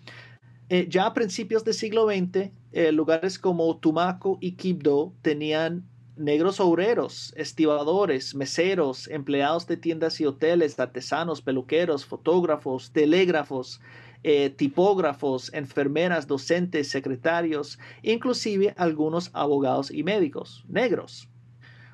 eh, 0.69 0.87
ya 0.89 1.07
a 1.07 1.15
principios 1.15 1.65
del 1.65 1.75
siglo 1.75 2.07
XX, 2.07 2.51
eh, 2.73 2.93
lugares 2.93 3.39
como 3.39 3.77
Tumaco 3.79 4.39
y 4.41 4.53
Quibdó 4.53 5.15
tenían 5.23 5.89
negros 6.17 6.61
obreros, 6.61 7.33
estibadores, 7.37 8.35
meseros, 8.35 9.09
empleados 9.09 9.67
de 9.67 9.77
tiendas 9.77 10.21
y 10.21 10.27
hoteles, 10.27 10.79
artesanos, 10.79 11.41
peluqueros, 11.41 12.05
fotógrafos, 12.05 12.93
telégrafos, 12.93 13.81
eh, 14.25 14.51
tipógrafos, 14.51 15.53
enfermeras, 15.55 16.27
docentes, 16.27 16.91
secretarios, 16.91 17.79
inclusive 18.03 18.75
algunos 18.77 19.31
abogados 19.33 19.91
y 19.91 20.03
médicos 20.03 20.65
negros. 20.69 21.29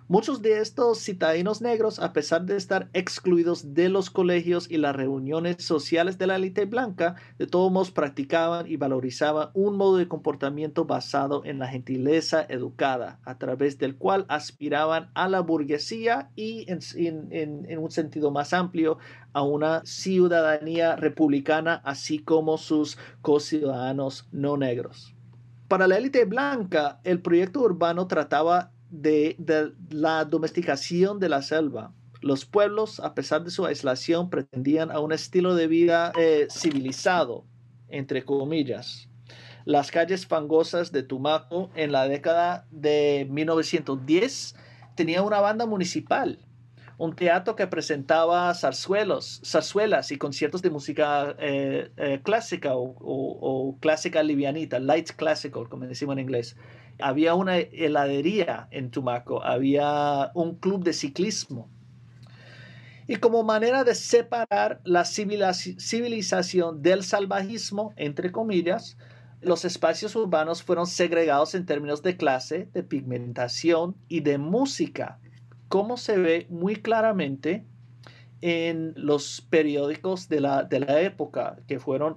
Muchos 0.07 0.43
de 0.43 0.61
estos 0.61 0.99
citadinos 0.99 1.63
negros, 1.63 1.99
a 1.99 2.13
pesar 2.13 2.45
de 2.45 2.59
estar 2.59 2.91
excluidos 2.93 3.73
de 3.73 3.89
los 3.89 4.11
colegios 4.11 4.71
y 4.71 4.77
las 4.77 4.95
reuniones 4.95 5.65
sociales 5.65 6.19
de 6.19 6.27
la 6.27 6.37
élite 6.37 6.67
blanca, 6.67 7.15
de 7.39 7.47
todos 7.47 7.73
modos 7.73 7.91
practicaban 7.91 8.71
y 8.71 8.77
valorizaban 8.77 9.49
un 9.55 9.79
modo 9.79 9.97
de 9.97 10.07
comportamiento 10.07 10.85
basado 10.85 11.43
en 11.47 11.59
la 11.59 11.69
gentileza 11.69 12.45
educada, 12.47 13.19
a 13.25 13.39
través 13.39 13.79
del 13.79 13.97
cual 13.97 14.27
aspiraban 14.29 15.11
a 15.15 15.27
la 15.27 15.41
burguesía 15.41 16.29
y, 16.37 16.67
en, 16.69 17.79
un 17.79 17.91
sentido 17.91 18.31
más 18.31 18.53
amplio, 18.53 18.99
a 19.33 19.41
una 19.41 19.87
ciudadanía 19.87 20.97
republicana, 20.97 21.81
así 21.83 22.19
como 22.19 22.59
sus 22.59 22.99
co-ciudadanos 23.23 24.29
no 24.33 24.59
negros. 24.59 25.15
Para 25.67 25.89
la 25.89 25.97
élite 25.97 26.27
blanca, 26.27 27.01
el 27.05 27.23
proyecto 27.23 27.61
urbano 27.61 28.07
trataba 28.07 28.74
de, 29.01 29.73
la 29.91 30.25
domesticación 30.25 31.19
de 31.19 31.29
la 31.29 31.43
selva. 31.43 31.93
Los 32.21 32.47
pueblos, 32.47 33.01
a 33.01 33.15
pesar 33.15 33.45
de 33.45 33.51
su 33.51 33.67
aislación, 33.67 34.31
pretendían 34.31 34.91
a 34.91 35.01
un 35.01 35.13
estilo 35.13 35.55
de 35.55 35.67
vida 35.67 36.13
eh, 36.19 36.47
civilizado, 36.51 37.45
entre 37.89 38.25
comillas. 38.25 39.09
Las 39.67 39.91
calles 39.91 40.27
fangosas 40.27 40.93
de 40.93 41.03
Tumaco 41.03 41.71
en 41.75 41.93
la 41.93 42.09
década 42.09 42.67
de 42.71 43.27
1910 43.31 44.55
tenían 44.95 45.25
una 45.25 45.41
banda 45.41 45.67
municipal, 45.67 46.39
un 46.99 47.15
teatro 47.15 47.57
que 47.57 47.67
presentaba 47.67 48.55
zarzuelos, 48.55 49.43
zarzuelas 49.45 50.13
y 50.13 50.19
conciertos 50.19 50.63
de 50.63 50.71
música 50.71 51.35
eh, 51.39 51.91
eh, 51.97 52.21
clásica 52.23 52.75
o, 52.75 52.95
o, 53.01 53.77
clásica 53.81 54.23
livianita, 54.23 54.79
light 54.79 55.11
classical, 55.11 55.69
como 55.69 55.87
decimos 55.87 56.15
en 56.15 56.21
inglés 56.21 56.57
había 57.01 57.35
una 57.35 57.59
heladería 57.59 58.69
en 58.71 58.91
Tumaco, 58.91 59.43
había 59.45 60.31
un 60.35 60.57
club 60.57 60.85
de 60.85 60.93
ciclismo. 60.93 61.71
Y 63.07 63.17
como 63.17 63.43
manera 63.43 63.85
de 63.85 63.95
separar 63.95 64.81
la 64.85 65.05
civilización 65.05 66.83
del 66.83 67.03
salvajismo, 67.03 67.93
entre 67.97 68.33
comillas, 68.33 68.97
los 69.43 69.67
espacios 69.67 70.17
urbanos 70.17 70.63
fueron 70.63 70.87
segregados 70.87 71.55
en 71.55 71.67
términos 71.67 72.03
de 72.03 72.17
clase, 72.17 72.69
de 72.73 72.83
pigmentación 72.83 73.97
y 74.09 74.21
de 74.21 74.39
música, 74.39 75.19
como 75.69 75.99
se 75.99 76.17
ve 76.17 76.47
muy 76.49 76.77
claramente 76.77 77.67
en 78.41 78.95
los 78.97 79.41
periódicos 79.43 80.29
de 80.29 80.41
la, 80.41 80.65
de 80.65 80.81
la 80.81 81.01
época, 81.01 81.57
que 81.67 81.79
fueron 81.79 82.17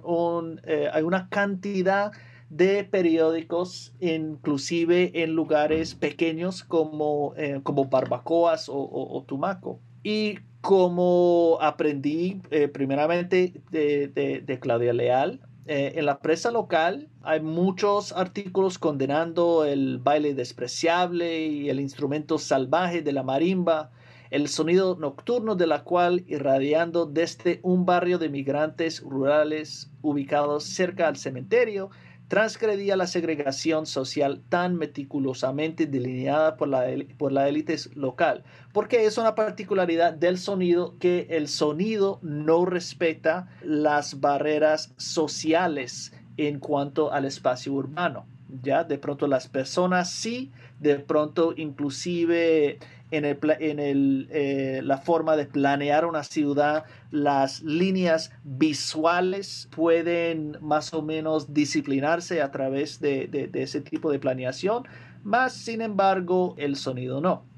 eh, 0.64 0.88
hay 0.92 1.02
una 1.02 1.28
cantidad 1.28 2.12
de 2.50 2.84
periódicos, 2.84 3.92
inclusive 4.00 5.22
en 5.22 5.34
lugares 5.34 5.94
pequeños 5.94 6.64
como, 6.64 7.34
eh, 7.36 7.60
como 7.62 7.86
Barbacoas 7.86 8.68
o, 8.68 9.24
Tumaco. 9.26 9.80
Y 10.02 10.38
como 10.60 11.58
aprendí 11.60 12.40
eh, 12.50 12.68
primeramente 12.68 13.60
de, 13.70 14.58
Claudia 14.60 14.92
Leal, 14.92 15.40
eh, 15.66 15.92
en 15.96 16.06
la 16.06 16.20
prensa 16.20 16.50
local 16.50 17.08
hay 17.22 17.40
muchos 17.40 18.12
artículos 18.12 18.78
condenando 18.78 19.66
el 19.66 19.98
baile 19.98 20.32
despreciable 20.32 21.46
y 21.46 21.68
el 21.68 21.78
instrumento 21.78 22.38
salvaje 22.38 23.02
de 23.02 23.12
la 23.12 23.22
marimba, 23.22 23.90
el 24.30 24.48
sonido 24.48 24.96
nocturno 24.98 25.56
de 25.56 25.66
la 25.66 25.84
cual 25.84 26.24
irradiando 26.26 27.04
desde 27.04 27.60
un 27.62 27.84
barrio 27.84 28.18
de 28.18 28.30
migrantes 28.30 29.02
rurales 29.02 29.90
ubicados 30.00 30.64
cerca 30.64 31.08
al 31.08 31.16
cementerio 31.16 31.90
transgredía 32.28 32.96
la 32.96 33.06
segregación 33.06 33.86
social 33.86 34.42
tan 34.48 34.76
meticulosamente 34.76 35.86
delineada 35.86 36.56
por 36.56 36.68
la, 36.68 36.84
por 37.16 37.32
la 37.32 37.48
élite 37.48 37.76
local, 37.94 38.44
porque 38.72 39.06
es 39.06 39.18
una 39.18 39.34
particularidad 39.34 40.12
del 40.12 40.38
sonido 40.38 40.94
que 40.98 41.26
el 41.30 41.48
sonido 41.48 42.20
no 42.22 42.66
respeta 42.66 43.48
las 43.62 44.20
barreras 44.20 44.92
sociales 44.98 46.12
en 46.36 46.60
cuanto 46.60 47.12
al 47.12 47.24
espacio 47.24 47.72
urbano. 47.72 48.26
Ya 48.62 48.84
de 48.84 48.98
pronto 48.98 49.26
las 49.26 49.48
personas 49.48 50.10
sí, 50.10 50.52
de 50.80 50.98
pronto 50.98 51.52
inclusive 51.56 52.78
en, 53.10 53.24
el, 53.24 53.38
en 53.60 53.78
el, 53.78 54.28
eh, 54.30 54.80
la 54.82 54.98
forma 54.98 55.36
de 55.36 55.46
planear 55.46 56.04
una 56.04 56.24
ciudad, 56.24 56.84
las 57.10 57.62
líneas 57.62 58.30
visuales 58.44 59.68
pueden 59.74 60.58
más 60.60 60.92
o 60.94 61.02
menos 61.02 61.52
disciplinarse 61.54 62.42
a 62.42 62.50
través 62.50 63.00
de, 63.00 63.28
de 63.28 63.62
ese 63.62 63.80
tipo 63.80 64.10
de 64.10 64.18
planeación, 64.18 64.84
más 65.22 65.52
sin 65.52 65.80
embargo 65.80 66.54
el 66.58 66.76
sonido 66.76 67.20
no. 67.20 67.48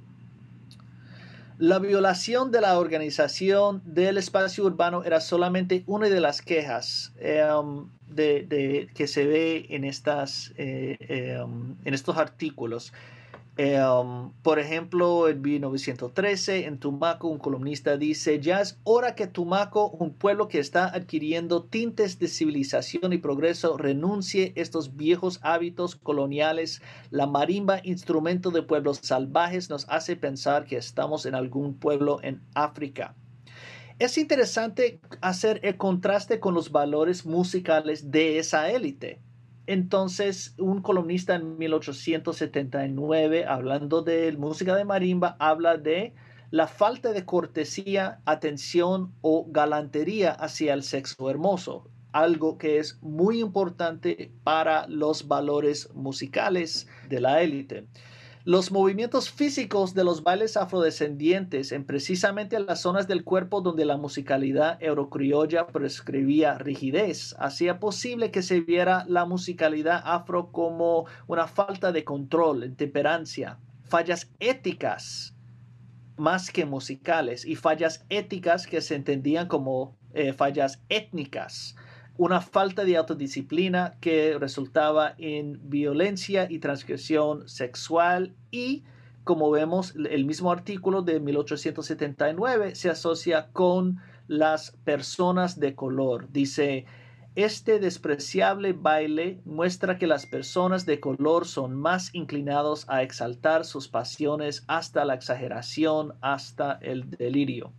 La 1.60 1.78
violación 1.78 2.50
de 2.50 2.62
la 2.62 2.78
organización 2.78 3.82
del 3.84 4.16
espacio 4.16 4.64
urbano 4.64 5.04
era 5.04 5.20
solamente 5.20 5.84
una 5.86 6.08
de 6.08 6.18
las 6.18 6.40
quejas 6.40 7.12
em, 7.18 7.86
de, 8.08 8.88
que 8.94 9.06
se 9.06 9.26
ve 9.26 9.66
en, 9.68 9.84
estas, 9.84 10.54
eh, 10.56 10.96
em, 11.00 11.76
en 11.84 11.92
estos 11.92 12.16
artículos. 12.16 12.94
Em, 13.56 14.30
por 14.42 14.58
ejemplo, 14.58 15.28
en 15.28 15.42
1913, 15.42 16.66
en 16.66 16.78
Tumaco, 16.78 17.28
un 17.28 17.38
columnista 17.38 17.96
dice, 17.96 18.40
ya 18.40 18.60
es 18.60 18.78
hora 18.84 19.14
que 19.14 19.26
Tumaco, 19.26 19.88
un 19.90 20.14
pueblo 20.14 20.48
que 20.48 20.60
está 20.60 20.86
adquiriendo 20.86 21.64
tintes 21.64 22.18
de 22.18 22.28
civilización 22.28 23.12
y 23.12 23.18
progreso, 23.18 23.76
renuncie 23.76 24.52
estos 24.56 24.96
viejos 24.96 25.40
hábitos 25.42 25.96
coloniales. 25.96 26.80
La 27.10 27.26
marimba, 27.26 27.80
instrumento 27.82 28.50
de 28.50 28.62
pueblos 28.62 29.00
salvajes, 29.02 29.68
nos 29.68 29.86
hace 29.88 30.16
pensar 30.16 30.64
que 30.64 30.76
estamos 30.76 31.26
en 31.26 31.34
algún 31.34 31.74
pueblo 31.74 32.20
en 32.22 32.40
África. 32.54 33.14
Es 33.98 34.16
interesante 34.16 35.00
hacer 35.20 35.60
el 35.62 35.76
contraste 35.76 36.40
con 36.40 36.54
los 36.54 36.72
valores 36.72 37.26
musicales 37.26 38.10
de 38.10 38.38
esa 38.38 38.70
élite. 38.70 39.20
Entonces, 39.70 40.56
un 40.58 40.82
columnista 40.82 41.36
en 41.36 41.56
1879, 41.56 43.44
hablando 43.46 44.02
de 44.02 44.32
música 44.32 44.74
de 44.74 44.84
marimba, 44.84 45.36
habla 45.38 45.76
de 45.76 46.12
la 46.50 46.66
falta 46.66 47.12
de 47.12 47.24
cortesía, 47.24 48.18
atención 48.24 49.12
o 49.20 49.46
galantería 49.48 50.32
hacia 50.32 50.74
el 50.74 50.82
sexo 50.82 51.30
hermoso, 51.30 51.88
algo 52.10 52.58
que 52.58 52.78
es 52.78 53.00
muy 53.00 53.38
importante 53.38 54.32
para 54.42 54.88
los 54.88 55.28
valores 55.28 55.88
musicales 55.94 56.88
de 57.08 57.20
la 57.20 57.40
élite. 57.40 57.86
Los 58.44 58.72
movimientos 58.72 59.30
físicos 59.30 59.92
de 59.92 60.02
los 60.02 60.22
bailes 60.22 60.56
afrodescendientes 60.56 61.72
en 61.72 61.84
precisamente 61.84 62.58
las 62.58 62.80
zonas 62.80 63.06
del 63.06 63.22
cuerpo 63.22 63.60
donde 63.60 63.84
la 63.84 63.98
musicalidad 63.98 64.82
eurocriolla 64.82 65.66
prescribía 65.66 66.56
rigidez 66.56 67.36
hacía 67.38 67.78
posible 67.78 68.30
que 68.30 68.40
se 68.40 68.60
viera 68.60 69.04
la 69.06 69.26
musicalidad 69.26 70.00
afro 70.06 70.52
como 70.52 71.04
una 71.26 71.46
falta 71.48 71.92
de 71.92 72.02
control, 72.02 72.74
temperancia, 72.76 73.58
fallas 73.82 74.30
éticas 74.40 75.34
más 76.16 76.50
que 76.50 76.64
musicales 76.64 77.44
y 77.44 77.56
fallas 77.56 78.06
éticas 78.08 78.66
que 78.66 78.80
se 78.80 78.94
entendían 78.94 79.48
como 79.48 79.98
eh, 80.14 80.32
fallas 80.32 80.82
étnicas 80.88 81.76
una 82.20 82.42
falta 82.42 82.84
de 82.84 82.98
autodisciplina 82.98 83.96
que 83.98 84.36
resultaba 84.38 85.14
en 85.16 85.58
violencia 85.70 86.46
y 86.50 86.58
transgresión 86.58 87.48
sexual 87.48 88.34
y, 88.50 88.84
como 89.24 89.50
vemos, 89.50 89.94
el 89.96 90.26
mismo 90.26 90.52
artículo 90.52 91.00
de 91.00 91.18
1879 91.18 92.74
se 92.74 92.90
asocia 92.90 93.48
con 93.54 94.00
las 94.28 94.72
personas 94.84 95.58
de 95.58 95.74
color. 95.74 96.30
Dice, 96.30 96.84
Este 97.36 97.78
despreciable 97.78 98.74
baile 98.74 99.40
muestra 99.46 99.96
que 99.96 100.06
las 100.06 100.26
personas 100.26 100.84
de 100.84 101.00
color 101.00 101.46
son 101.46 101.74
más 101.74 102.14
inclinados 102.14 102.84
a 102.90 103.02
exaltar 103.02 103.64
sus 103.64 103.88
pasiones 103.88 104.62
hasta 104.66 105.06
la 105.06 105.14
exageración, 105.14 106.12
hasta 106.20 106.72
el 106.82 107.08
delirio. 107.08 107.72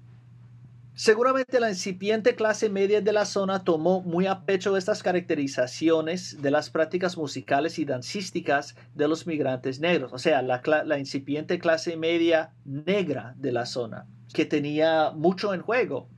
Seguramente 0.93 1.62
la 1.62 1.69
incipiente 1.69 2.36
clase 2.36 2.69
media 2.69 2.99
de 2.99 3.13
la 3.13 3.25
zona 3.25 3.63
tomó 3.63 4.01
muy 4.01 4.27
a 4.27 4.43
pecho 4.43 4.75
estas 4.75 5.01
caracterizaciones 5.01 6.41
de 6.41 6.51
las 6.51 6.69
prácticas 6.69 7.17
musicales 7.17 7.80
y 7.80 7.86
dancísticas 7.86 8.75
de 8.93 9.08
los 9.08 9.25
migrantes 9.25 9.80
negros, 9.80 10.12
o 10.13 10.19
sea, 10.19 10.41
la, 10.41 10.99
incipiente 10.99 11.60
clase 11.60 11.95
media 11.95 12.54
negra 12.65 13.36
de 13.38 13.54
la 13.54 13.65
zona, 13.65 14.06
que 14.34 14.45
tenía 14.45 15.12
mucho 15.12 15.54
en 15.54 15.62
juego. 15.62 16.10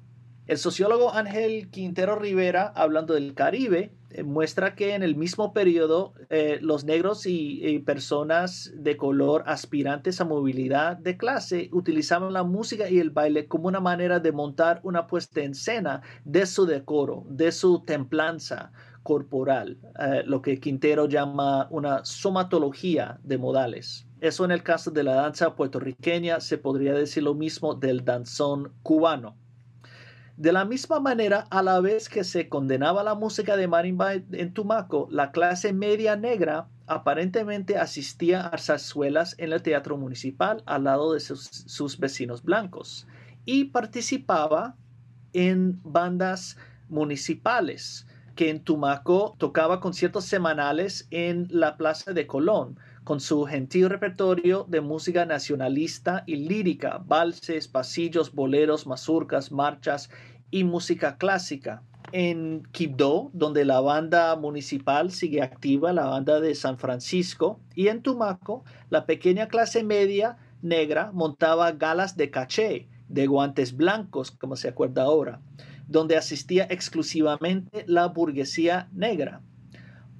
El 0.47 0.57
sociólogo 0.57 1.13
Ángel 1.13 1.69
Quintero 1.69 2.15
Rivera, 2.15 2.73
hablando 2.75 3.13
del 3.13 3.35
Caribe, 3.35 3.93
muestra 4.23 4.75
que 4.75 4.93
en 4.93 5.01
el 5.01 5.15
mismo 5.15 5.53
periodo 5.53 6.13
eh, 6.29 6.59
los 6.61 6.83
negros 6.83 7.25
y, 7.25 7.79
personas 7.79 8.71
de 8.75 8.97
color 8.97 9.43
aspirantes 9.47 10.21
a 10.21 10.25
movilidad 10.25 10.97
de 10.97 11.17
clase 11.17 11.69
utilizaban 11.71 12.33
la 12.33 12.43
música 12.43 12.89
y 12.89 12.99
el 12.99 13.09
baile 13.09 13.47
como 13.47 13.67
una 13.67 13.79
manera 13.79 14.19
de 14.19 14.31
montar 14.31 14.79
una 14.83 15.07
puesta 15.07 15.41
en 15.41 15.51
escena 15.51 16.01
de 16.23 16.45
su 16.45 16.65
decoro, 16.65 17.25
de 17.29 17.51
su 17.51 17.83
templanza 17.83 18.71
corporal, 19.01 19.77
eh, 19.99 20.23
lo 20.25 20.41
que 20.41 20.59
Quintero 20.59 21.07
llama 21.07 21.67
una 21.71 22.05
somatología 22.05 23.19
de 23.23 23.37
modales. 23.37 24.07
Eso 24.21 24.45
en 24.45 24.51
el 24.51 24.63
caso 24.63 24.91
de 24.91 25.03
la 25.03 25.15
danza 25.15 25.55
puertorriqueña 25.55 26.39
se 26.39 26.57
podría 26.57 26.93
decir 26.93 27.23
lo 27.23 27.33
mismo 27.33 27.75
del 27.75 28.05
danzón 28.05 28.73
cubano. 28.81 29.35
De 30.35 30.51
la 30.51 30.65
misma 30.65 30.99
manera, 30.99 31.45
a 31.51 31.61
la 31.61 31.79
vez 31.79 32.09
que 32.09 32.23
se 32.23 32.49
condenaba 32.49 33.03
la 33.03 33.13
música 33.13 33.55
de 33.55 33.67
marimba 33.67 34.13
en 34.13 34.53
Tumaco, 34.53 35.07
la 35.11 35.31
clase 35.31 35.73
media 35.73 36.15
negra 36.15 36.67
aparentemente 36.87 37.77
asistía 37.77 38.47
a 38.47 38.57
zarzuelas 38.57 39.35
en 39.37 39.53
el 39.53 39.61
teatro 39.61 39.95
municipal 39.95 40.63
al 40.65 40.85
lado 40.85 41.13
de 41.13 41.19
sus, 41.19 41.99
vecinos 41.99 42.43
blancos 42.43 43.07
y 43.45 43.65
participaba 43.65 44.75
en 45.33 45.79
bandas 45.83 46.57
municipales 46.89 48.07
que 48.35 48.49
en 48.49 48.63
Tumaco 48.63 49.35
tocaba 49.37 49.79
conciertos 49.79 50.25
semanales 50.25 51.07
en 51.11 51.47
la 51.51 51.77
Plaza 51.77 52.11
de 52.11 52.25
Colón 52.25 52.79
con 53.03 53.19
su 53.19 53.43
gentil 53.45 53.89
repertorio 53.89 54.65
de 54.69 54.81
música 54.81 55.25
nacionalista 55.25 56.23
y 56.25 56.37
lírica, 56.37 57.01
valses, 57.05 57.67
pasillos, 57.67 58.33
boleros, 58.33 58.87
mazurcas, 58.87 59.51
marchas 59.51 60.09
y 60.51 60.63
música 60.63 61.17
clásica. 61.17 61.83
En 62.11 62.63
Quibdó, 62.71 63.31
donde 63.33 63.65
la 63.65 63.81
banda 63.81 64.35
municipal 64.35 65.11
sigue 65.11 65.41
activa, 65.41 65.91
la 65.93 66.05
banda 66.05 66.39
de 66.39 66.53
San 66.55 66.77
Francisco, 66.77 67.59
y 67.75 67.87
en 67.87 68.01
Tumaco, 68.01 68.63
la 68.89 69.05
pequeña 69.05 69.47
clase 69.47 69.83
media 69.83 70.37
negra 70.61 71.11
montaba 71.11 71.71
galas 71.71 72.15
de 72.15 72.29
caché, 72.29 72.87
de 73.09 73.27
guantes 73.27 73.75
blancos, 73.75 74.31
como 74.31 74.55
se 74.55 74.69
acuerda 74.69 75.03
ahora, 75.03 75.41
donde 75.87 76.15
asistía 76.15 76.67
exclusivamente 76.69 77.83
la 77.87 78.07
burguesía 78.07 78.89
negra 78.93 79.41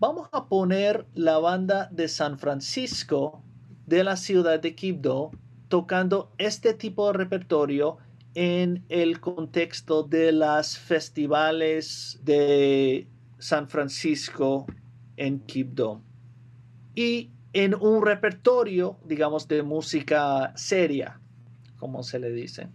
vamos 0.04 0.28
a 0.34 0.50
poner 0.50 1.06
la 1.16 1.40
banda 1.40 1.88
de 1.90 2.10
San 2.10 2.38
Francisco 2.38 3.42
de 3.86 4.04
la 4.04 4.18
ciudad 4.18 4.60
de 4.60 4.76
Quibdó 4.76 5.32
tocando 5.70 6.30
este 6.38 6.74
tipo 6.74 7.08
de 7.08 7.14
repertorio 7.14 8.00
en 8.36 8.84
el 8.90 9.22
contexto 9.22 10.04
de 10.04 10.34
las 10.34 10.78
festivales 10.78 12.20
de 12.22 13.08
San 13.38 13.70
Francisco 13.70 14.66
en 15.16 15.40
Quibdó. 15.40 16.02
Y 16.96 17.32
en 17.54 17.74
un 17.74 18.06
repertorio, 18.06 18.98
digamos, 19.06 19.48
de 19.48 19.64
música 19.64 20.52
seria, 20.58 21.22
como 21.80 22.04
se 22.04 22.20
le 22.20 22.30
dice. 22.34 22.68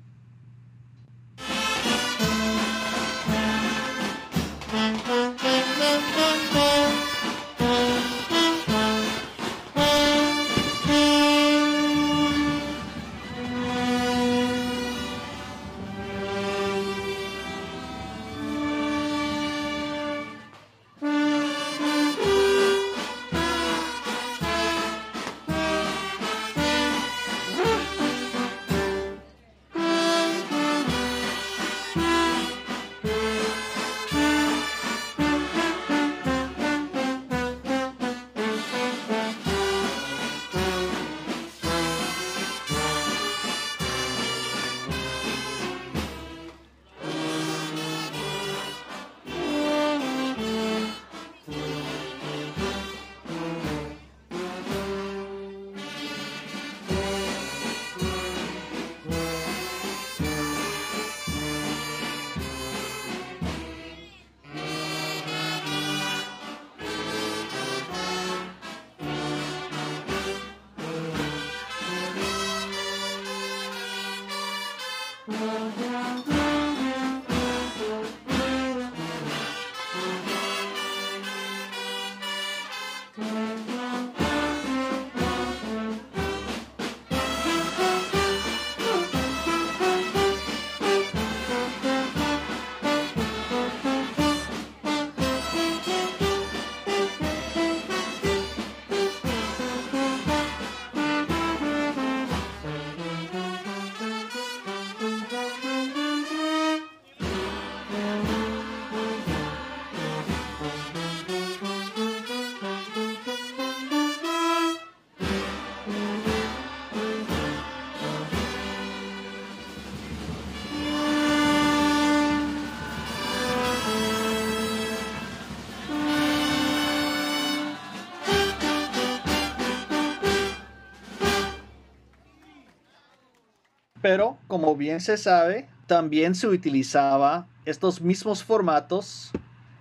Pero, 134.01 134.38
como 134.46 134.76
bien 134.76 135.01
se 135.01 135.16
sabe, 135.16 135.68
también 135.86 136.34
se 136.34 136.46
utilizaba 136.46 137.46
estos 137.64 138.01
mismos 138.01 138.44
formatos 138.44 139.30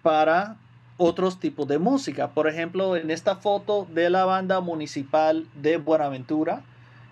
para 0.01 0.57
otros 0.97 1.39
tipos 1.39 1.67
de 1.67 1.77
música. 1.77 2.29
Por 2.29 2.47
ejemplo, 2.47 2.95
en 2.95 3.11
esta 3.11 3.35
foto 3.35 3.87
de 3.93 4.09
la 4.09 4.25
banda 4.25 4.59
municipal 4.61 5.47
de 5.55 5.77
Buenaventura 5.77 6.63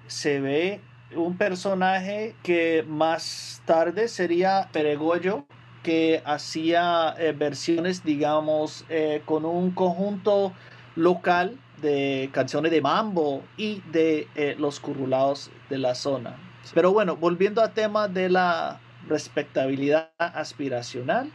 se 0.08 0.40
ve 0.40 0.82
un 1.16 1.38
personaje 1.38 2.36
que 2.44 2.84
más 2.88 3.62
tarde 3.66 4.08
sería 4.08 4.70
Peregoyo, 4.72 5.46
que 5.84 6.24
hacía 6.26 7.14
eh, 7.20 7.32
versiones, 7.32 8.04
digamos, 8.04 8.86
eh, 8.90 9.22
con 9.26 9.46
un 9.46 9.72
conjunto 9.72 10.52
local 10.96 11.58
de 11.82 12.30
canciones 12.34 12.72
de 12.72 12.82
mambo 12.82 13.44
y 13.56 13.82
de 13.92 14.28
eh, 14.36 14.56
los 14.58 14.80
currulados 14.80 15.52
de 15.70 15.78
la 15.78 15.94
zona. 15.94 16.45
Pero 16.74 16.92
bueno, 16.92 17.16
volviendo 17.16 17.62
al 17.62 17.74
tema 17.74 18.08
de 18.08 18.30
la 18.30 18.80
respectabilidad 19.08 20.12
aspiracional, 20.18 21.32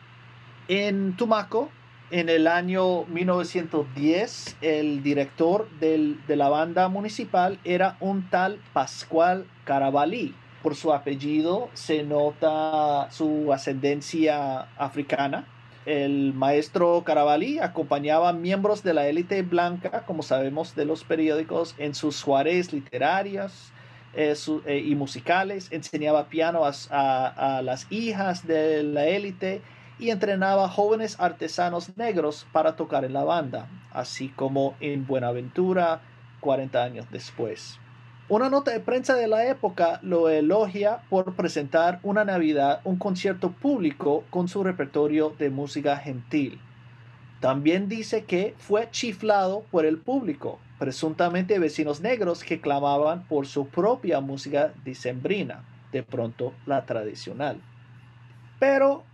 en 0.68 1.16
Tumaco 1.16 1.70
En 2.12 2.28
el 2.28 2.48
año 2.48 3.04
1910, 3.04 4.56
el 4.62 5.00
director 5.04 5.70
de 5.78 6.16
la 6.36 6.48
banda 6.48 6.88
municipal 6.88 7.60
era 7.62 7.96
un 8.00 8.28
tal 8.30 8.60
Pascual 8.72 9.46
Carabalí. 9.62 10.34
Por 10.60 10.74
su 10.74 10.92
apellido 10.92 11.70
se 11.74 12.02
nota 12.02 13.06
su 13.12 13.52
ascendencia 13.52 14.62
africana. 14.76 15.46
El 15.86 16.34
maestro 16.34 17.04
Carabalí 17.06 17.60
acompañaba 17.60 18.32
miembros 18.32 18.82
de 18.82 18.92
la 18.92 19.06
élite 19.06 19.42
blanca, 19.42 20.04
como 20.04 20.24
sabemos 20.24 20.74
de 20.74 20.86
los 20.86 21.04
periódicos, 21.04 21.76
en 21.78 21.94
sus 21.94 22.16
soirées 22.16 22.72
literarias 22.72 23.72
eh, 24.14 24.34
eh, 24.66 24.78
y 24.78 24.94
musicales. 24.94 25.68
Enseñaba 25.70 26.28
piano 26.28 26.62
a 26.64 27.60
las 27.62 27.86
hijas 27.90 28.46
de 28.46 28.82
la 28.82 29.06
élite 29.06 29.62
y 29.98 30.10
entrenaba 30.10 30.68
jóvenes 30.68 31.16
artesanos 31.20 31.96
negros 31.96 32.46
para 32.52 32.74
tocar 32.74 33.04
en 33.04 33.12
la 33.12 33.24
banda, 33.24 33.68
así 33.92 34.30
como 34.30 34.74
en 34.80 35.06
Buenaventura 35.06 36.00
40 36.40 36.82
años 36.82 37.06
después. 37.10 37.78
Una 38.28 38.48
nota 38.48 38.70
de 38.70 38.80
prensa 38.80 39.14
de 39.14 39.26
la 39.26 39.46
época 39.46 39.98
lo 40.02 40.28
elogia 40.28 41.02
por 41.10 41.34
presentar 41.34 41.98
una 42.02 42.24
Navidad, 42.24 42.80
un 42.84 42.96
concierto 42.96 43.50
público 43.50 44.24
con 44.30 44.48
su 44.48 44.62
repertorio 44.62 45.34
de 45.38 45.50
música 45.50 45.96
gentil. 45.96 46.60
También 47.40 47.88
dice 47.88 48.24
que 48.24 48.54
fue 48.56 48.88
chiflado 48.90 49.64
por 49.70 49.84
el 49.84 49.98
público, 49.98 50.60
presuntamente 50.80 51.58
vecinos 51.58 52.00
negros 52.00 52.42
que 52.42 52.62
clamaban 52.62 53.26
por 53.28 53.46
su 53.46 53.68
propia 53.68 54.20
música 54.20 54.72
dicembrina, 54.82 55.62
de 55.92 56.02
pronto 56.02 56.54
la 56.64 56.86
tradicional. 56.86 57.60
Pero 58.58 59.04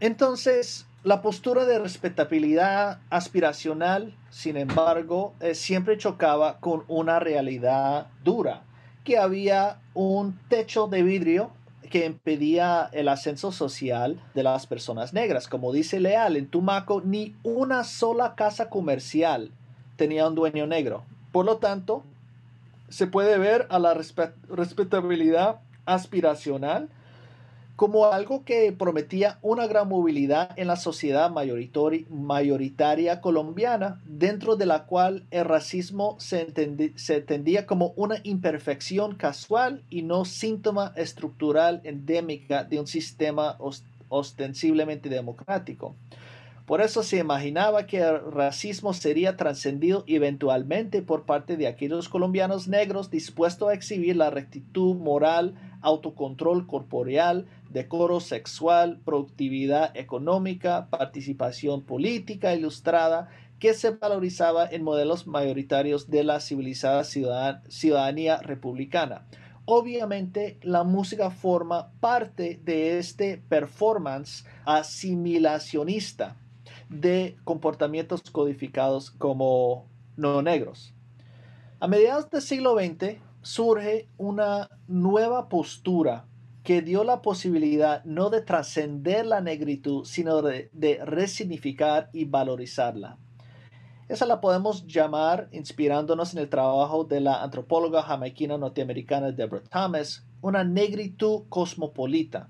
entonces, 0.00 0.84
la 1.04 1.22
postura 1.22 1.64
de 1.64 1.78
respetabilidad 1.78 2.98
aspiracional, 3.08 4.16
sin 4.30 4.56
embargo, 4.56 5.32
eh, 5.38 5.54
siempre 5.54 5.96
chocaba 5.96 6.58
con 6.58 6.82
una 6.88 7.20
realidad 7.20 8.08
dura, 8.24 8.64
que 9.04 9.16
había 9.16 9.80
un 9.94 10.36
techo 10.48 10.88
de 10.88 11.04
vidrio 11.04 11.52
que 11.88 12.04
impedía 12.04 12.88
el 12.92 13.06
ascenso 13.06 13.52
social 13.52 14.20
de 14.34 14.42
las 14.42 14.66
personas 14.66 15.12
negras. 15.12 15.46
Como 15.46 15.72
dice 15.72 16.00
Leal, 16.00 16.36
en 16.36 16.48
Tumaco 16.48 17.00
ni 17.00 17.36
una 17.44 17.84
sola 17.84 18.34
casa 18.34 18.68
comercial 18.68 19.52
tenía 19.94 20.26
un 20.26 20.34
dueño 20.34 20.66
negro. 20.66 21.04
Por 21.32 21.46
lo 21.46 21.56
tanto, 21.56 22.04
se 22.88 23.06
puede 23.06 23.38
ver 23.38 23.66
a 23.70 23.78
la 23.78 23.94
respetabilidad 23.94 25.60
aspiracional 25.86 26.88
como 27.74 28.06
algo 28.06 28.44
que 28.44 28.70
prometía 28.70 29.38
una 29.42 29.66
gran 29.66 29.88
movilidad 29.88 30.50
en 30.56 30.68
la 30.68 30.76
sociedad 30.76 31.32
mayoritaria 32.10 33.20
colombiana, 33.20 34.00
dentro 34.04 34.56
de 34.56 34.66
la 34.66 34.84
cual 34.84 35.24
el 35.30 35.46
racismo 35.46 36.16
se, 36.20 36.46
entendía 37.08 37.66
como 37.66 37.92
una 37.96 38.16
imperfección 38.22 39.16
casual 39.16 39.82
y 39.90 40.02
no 40.02 40.24
síntoma 40.24 40.92
estructural 40.96 41.80
endémica 41.82 42.62
de 42.62 42.78
un 42.78 42.86
sistema 42.86 43.56
ostensiblemente 44.08 45.08
democrático. 45.08 45.96
Por 46.72 46.80
eso 46.80 47.02
se 47.02 47.18
imaginaba 47.18 47.86
que 47.86 47.98
el 47.98 48.32
racismo 48.32 48.94
sería 48.94 49.36
trascendido 49.36 50.04
eventualmente 50.06 51.02
por 51.02 51.26
parte 51.26 51.58
de 51.58 51.66
aquellos 51.66 52.08
colombianos 52.08 52.66
negros 52.66 53.10
dispuestos 53.10 53.68
a 53.68 53.74
exhibir 53.74 54.16
la 54.16 54.30
rectitud 54.30 54.96
moral, 54.96 55.54
autocontrol 55.82 56.66
corporeal, 56.66 57.44
decoro 57.68 58.20
sexual, 58.20 58.98
productividad 59.04 59.94
económica, 59.94 60.88
participación 60.88 61.82
política 61.82 62.54
ilustrada, 62.54 63.28
que 63.58 63.74
se 63.74 63.90
valorizaba 63.90 64.66
en 64.66 64.82
modelos 64.82 65.26
mayoritarios 65.26 66.08
de 66.08 66.24
la 66.24 66.40
civilizada 66.40 67.04
ciudadanía 67.04 68.38
republicana. 68.38 69.26
Obviamente 69.66 70.58
la 70.62 70.84
música 70.84 71.30
forma 71.30 71.92
parte 72.00 72.58
de 72.64 72.98
este 72.98 73.36
performance 73.36 74.46
asimilacionista 74.64 76.38
de 76.92 77.36
comportamientos 77.44 78.22
codificados 78.30 79.10
como 79.10 79.88
no 80.16 80.42
negros. 80.42 80.94
A 81.80 81.88
mediados 81.88 82.30
del 82.30 82.42
siglo 82.42 82.76
XX 82.78 83.18
surge 83.42 84.08
una 84.18 84.70
nueva 84.86 85.48
postura 85.48 86.26
que 86.62 86.80
dio 86.80 87.02
la 87.02 87.22
posibilidad 87.22 88.04
no 88.04 88.30
de 88.30 88.40
trascender 88.40 89.26
la 89.26 89.40
negritud, 89.40 90.04
sino 90.04 90.42
de, 90.42 90.70
resignificar 91.04 92.08
y 92.12 92.24
valorizarla. 92.24 93.18
Esa 94.08 94.26
la 94.26 94.40
podemos 94.40 94.86
llamar, 94.86 95.48
inspirándonos 95.52 96.34
en 96.34 96.40
el 96.40 96.48
trabajo 96.48 97.04
de 97.04 97.20
la 97.20 97.42
antropóloga 97.42 98.02
jamaiquina 98.02 98.58
norteamericana 98.58 99.32
Deborah 99.32 99.62
Thomas, 99.64 100.24
una 100.40 100.62
negritud 100.62 101.44
cosmopolita. 101.48 102.48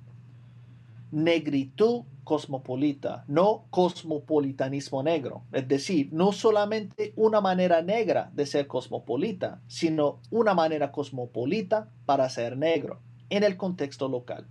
Negritud 1.11 2.03
cosmopolita, 2.25 3.25
no 3.29 3.67
cosmopolitanismo 3.71 5.03
negro. 5.03 5.43
Es 5.53 5.67
decir, 5.69 6.09
no 6.13 6.33
solamente 6.33 7.13
una 7.17 7.41
manera 7.41 7.83
negra 7.83 8.31
de 8.35 8.47
ser 8.47 8.67
cosmopolita, 8.67 9.61
sino 9.67 10.21
una 10.31 10.55
manera 10.55 10.93
cosmopolita 10.93 11.89
para 12.07 12.29
ser 12.29 12.57
negro 12.57 13.01
en 13.31 13.45
el 13.45 13.57
contexto 13.57 14.09
local. 14.09 14.47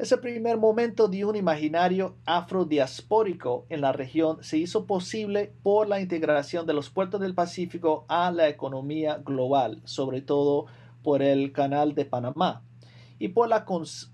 Ese 0.00 0.16
primer 0.16 0.56
momento 0.56 1.08
de 1.08 1.26
un 1.26 1.36
imaginario 1.36 2.16
afrodiaspórico 2.24 3.66
en 3.68 3.82
la 3.82 3.92
región 3.92 4.38
se 4.42 4.56
hizo 4.56 4.86
posible 4.86 5.52
por 5.62 5.88
la 5.88 6.00
integración 6.00 6.66
de 6.66 6.72
los 6.72 6.88
puertos 6.88 7.20
del 7.20 7.34
Pacífico 7.34 8.06
a 8.08 8.30
la 8.30 8.48
economía 8.48 9.20
global, 9.22 9.82
sobre 9.84 10.22
todo 10.22 10.64
por 11.02 11.20
el 11.20 11.52
Canal 11.52 11.94
de 11.94 12.06
Panamá, 12.06 12.62
y 13.20 13.28
por 13.28 13.48
la 13.48 13.66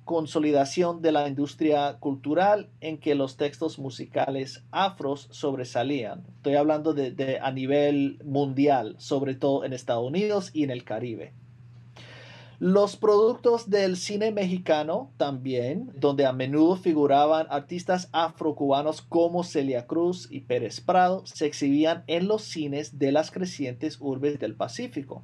consolidación 0.04 1.00
de 1.00 1.12
la 1.12 1.28
industria 1.28 1.96
cultural 2.00 2.68
en 2.80 2.98
que 2.98 3.14
los 3.14 3.36
textos 3.36 3.78
musicales 3.78 4.64
afros 4.72 5.28
sobresalían. 5.30 6.24
Estoy 6.38 6.56
hablando 6.56 6.92
de 6.92 7.38
a 7.40 7.52
nivel 7.52 8.18
mundial, 8.24 8.96
sobre 8.98 9.36
todo 9.36 9.64
en 9.64 9.72
Estados 9.72 10.04
Unidos 10.04 10.50
y 10.52 10.64
en 10.64 10.70
el 10.70 10.82
Caribe. 10.82 11.32
Los 12.58 12.96
productos 12.96 13.70
del 13.70 13.96
cine 13.96 14.32
mexicano 14.32 15.12
también, 15.18 15.92
donde 16.00 16.26
a 16.26 16.32
menudo 16.32 16.74
figuraban 16.74 17.46
artistas 17.48 18.08
afrocubanos 18.10 19.02
como 19.02 19.44
Celia 19.44 19.86
Cruz 19.86 20.26
y 20.32 20.40
Pérez 20.40 20.80
Prado, 20.80 21.24
se 21.26 21.46
exhibían 21.46 22.02
en 22.08 22.26
los 22.26 22.42
cines 22.42 22.98
de 22.98 23.12
las 23.12 23.30
crecientes 23.30 23.98
urbes 24.00 24.40
del 24.40 24.56
Pacífico. 24.56 25.22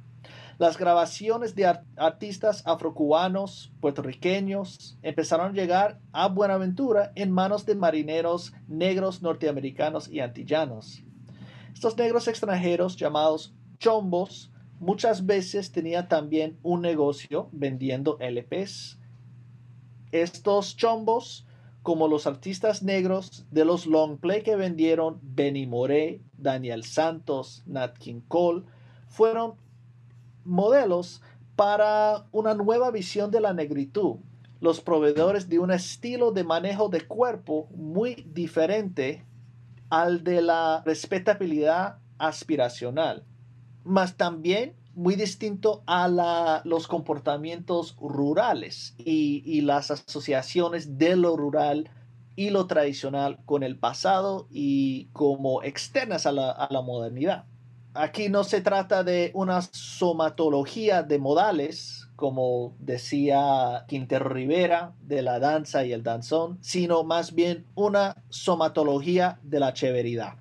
Las 0.63 0.77
grabaciones 0.77 1.55
de 1.55 1.65
artistas 1.97 2.63
afrocubanos, 2.65 3.73
puertorriqueños, 3.81 4.97
empezaron 5.01 5.51
a 5.51 5.53
llegar 5.53 5.99
a 6.13 6.29
Buenaventura 6.29 7.11
en 7.15 7.31
manos 7.31 7.65
de 7.65 7.75
marineros 7.75 8.53
negros 8.69 9.21
norteamericanos 9.21 10.07
y 10.07 10.21
antillanos. 10.21 11.03
Estos 11.73 11.97
negros 11.97 12.29
extranjeros 12.29 12.95
llamados 12.95 13.53
chombos 13.77 14.53
muchas 14.79 15.25
veces 15.25 15.73
tenía 15.73 16.07
también 16.07 16.57
un 16.63 16.79
negocio 16.79 17.49
vendiendo 17.51 18.17
LPs. 18.21 19.01
Estos 20.13 20.77
chombos, 20.77 21.45
como 21.81 22.07
los 22.07 22.25
artistas 22.25 22.83
negros 22.83 23.45
de 23.51 23.65
los 23.65 23.85
long 23.85 24.17
play 24.17 24.43
que 24.43 24.55
vendieron 24.55 25.19
Benny 25.23 25.67
Moré, 25.67 26.21
Daniel 26.37 26.85
Santos, 26.85 27.63
Nat 27.65 27.97
King 27.97 28.21
Cole, 28.29 28.63
fueron 29.09 29.61
modelos 30.45 31.21
para 31.55 32.25
una 32.31 32.53
nueva 32.53 32.91
visión 32.91 33.31
de 33.31 33.41
la 33.41 33.53
negritud, 33.53 34.17
los 34.59 34.81
proveedores 34.81 35.49
de 35.49 35.59
un 35.59 35.71
estilo 35.71 36.31
de 36.31 36.43
manejo 36.43 36.89
de 36.89 37.05
cuerpo 37.05 37.67
muy 37.75 38.15
diferente 38.33 39.25
al 39.89 40.23
de 40.23 40.41
la 40.41 40.81
respetabilidad 40.85 41.99
aspiracional 42.17 43.25
más 43.83 44.15
también 44.15 44.75
muy 44.95 45.15
distinto 45.15 45.83
a 45.87 46.61
los 46.65 46.87
comportamientos 46.87 47.95
rurales 47.99 48.93
y, 48.97 49.61
las 49.61 49.91
asociaciones 49.91 50.97
de 50.97 51.15
lo 51.15 51.35
rural 51.35 51.89
y 52.35 52.51
lo 52.51 52.67
tradicional 52.67 53.39
con 53.45 53.63
el 53.63 53.77
pasado 53.77 54.47
y 54.51 55.05
como 55.13 55.63
externas 55.63 56.25
a 56.25 56.31
la, 56.31 56.51
a 56.51 56.71
la 56.71 56.81
modernidad. 56.81 57.45
Aquí 57.95 58.27
no 58.27 58.43
se 58.43 58.61
trata 58.61 59.03
de 59.03 59.29
una 59.35 59.61
somatología 59.61 61.03
de 61.03 61.19
modales, 61.19 62.09
como 62.15 62.75
decía 62.79 63.85
Quintero 63.87 64.29
Rivera, 64.29 64.95
de 65.01 65.21
la 65.21 65.37
danza 65.37 65.85
y 65.85 65.93
el 65.93 66.01
danzón, 66.01 66.57
sino 66.61 67.03
más 67.03 67.35
bien 67.35 67.67
una 67.75 68.23
somatología 68.29 69.39
de 69.43 69.59
la 69.59 69.73
cheveridad. 69.73 70.37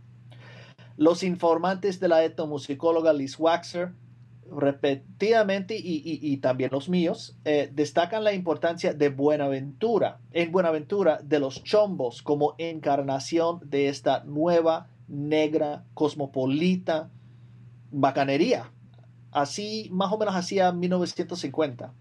Los 0.96 1.22
informantes 1.22 2.00
de 2.00 2.09
la 2.09 2.24
etnomusicóloga 2.24 3.12
Liz 3.12 3.38
Waxer 3.38 3.92
repetidamente 4.50 5.76
y, 5.78 6.36
también 6.38 6.70
los 6.72 6.88
míos 6.88 7.36
eh, 7.44 7.70
destacan 7.72 8.24
la 8.24 8.32
importancia 8.32 8.94
de 8.94 9.11
Buenaventura, 9.11 10.20
en 10.32 10.53
Buenaventura 10.53 11.20
de 11.22 11.38
los 11.38 11.62
chombos 11.64 12.22
como 12.22 12.55
encarnación 12.57 13.61
de 13.64 13.88
esta 13.88 14.24
nueva 14.24 14.88
negra 15.09 15.84
cosmopolita 15.94 17.11
bacanería. 17.93 18.72
Así, 19.30 19.88
más 19.93 20.12
o 20.12 20.18
menos 20.18 20.34
hacia 20.34 20.72
1950. 20.72 21.95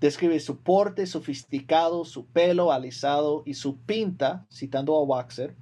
Describe 0.00 0.38
su 0.40 0.58
porte 0.58 1.06
sofisticado, 1.06 2.04
su 2.04 2.26
pelo 2.26 2.72
alisado 2.72 3.42
y 3.46 3.54
su 3.54 3.78
pinta, 3.78 4.46
citando 4.52 4.94
a 4.96 5.02
Waxer, 5.02 5.56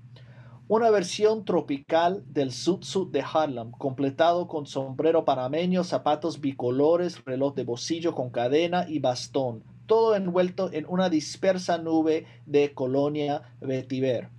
una 0.68 0.90
versión 0.90 1.44
tropical 1.44 2.24
del 2.26 2.52
sud 2.52 3.10
de 3.10 3.22
Harlem, 3.22 3.72
completado 3.72 4.48
con 4.48 4.66
sombrero 4.66 5.24
panameño, 5.24 5.84
zapatos 5.84 6.40
bicolores, 6.40 7.24
reloj 7.24 7.54
de 7.54 7.64
bolsillo 7.64 8.14
con 8.14 8.30
cadena 8.30 8.86
y 8.88 8.98
bastón, 8.98 9.64
todo 9.86 10.16
envuelto 10.16 10.72
en 10.72 10.86
una 10.88 11.10
dispersa 11.10 11.78
nube 11.78 12.26
de 12.46 12.72
colonia 12.72 13.42
vetiver 13.60 14.30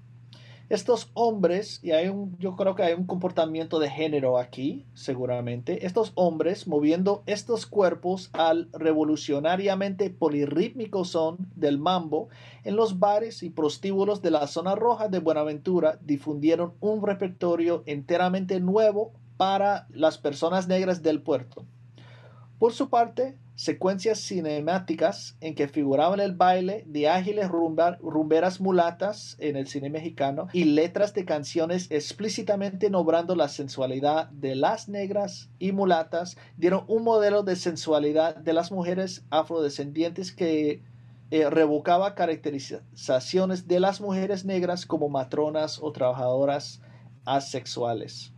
estos 0.69 1.09
hombres, 1.13 1.79
y 1.83 1.91
hay 1.91 2.07
un, 2.07 2.37
yo 2.39 2.55
creo 2.55 2.75
que 2.75 2.83
hay 2.83 2.93
un 2.93 3.05
comportamiento 3.05 3.79
de 3.79 3.89
género 3.89 4.37
aquí, 4.37 4.85
seguramente, 4.93 5.85
estos 5.85 6.11
hombres 6.15 6.67
moviendo 6.67 7.23
estos 7.25 7.65
cuerpos 7.65 8.29
al 8.33 8.69
revolucionariamente 8.71 10.09
polirrítmico 10.09 11.05
son 11.05 11.37
del 11.55 11.77
mambo 11.77 12.29
en 12.63 12.75
los 12.75 12.99
bares 12.99 13.43
y 13.43 13.49
prostíbulos 13.49 14.21
de 14.21 14.31
la 14.31 14.47
zona 14.47 14.75
roja 14.75 15.09
de 15.09 15.19
Buenaventura 15.19 15.99
difundieron 16.01 16.73
un 16.79 17.05
repertorio 17.05 17.83
enteramente 17.85 18.59
nuevo 18.59 19.11
para 19.37 19.87
las 19.89 20.17
personas 20.17 20.67
negras 20.67 21.03
del 21.03 21.21
puerto. 21.21 21.65
Por 22.63 22.71
su 22.71 22.89
parte, 22.89 23.35
secuencias 23.55 24.21
cinemáticas 24.21 25.35
en 25.41 25.53
que 25.53 25.67
figuraban 25.67 26.21
el 26.21 26.33
baile 26.33 26.85
de 26.87 27.09
ágiles 27.09 27.49
rumberas 27.49 28.61
mulatas 28.61 29.35
en 29.39 29.57
el 29.57 29.67
cine 29.67 29.89
mexicano 29.89 30.47
y 30.53 30.63
letras 30.63 31.13
de 31.13 31.25
canciones 31.25 31.91
explícitamente 31.91 32.89
nombrando 32.89 33.35
la 33.35 33.49
sensualidad 33.49 34.29
de 34.29 34.55
las 34.55 34.87
negras 34.87 35.49
y 35.59 35.73
mulatas 35.73 36.37
dieron 36.55 36.85
un 36.87 37.03
modelo 37.03 37.43
de 37.43 37.57
sensualidad 37.57 38.37
de 38.37 38.53
las 38.53 38.71
mujeres 38.71 39.25
afrodescendientes 39.29 40.31
que 40.31 40.81
eh, 41.31 41.49
revocaba 41.49 42.15
caracterizaciones 42.15 43.67
de 43.67 43.81
las 43.81 43.99
mujeres 43.99 44.45
negras 44.45 44.85
como 44.85 45.09
matronas 45.09 45.79
o 45.81 45.91
trabajadoras 45.91 46.81
asexuales. 47.25 48.32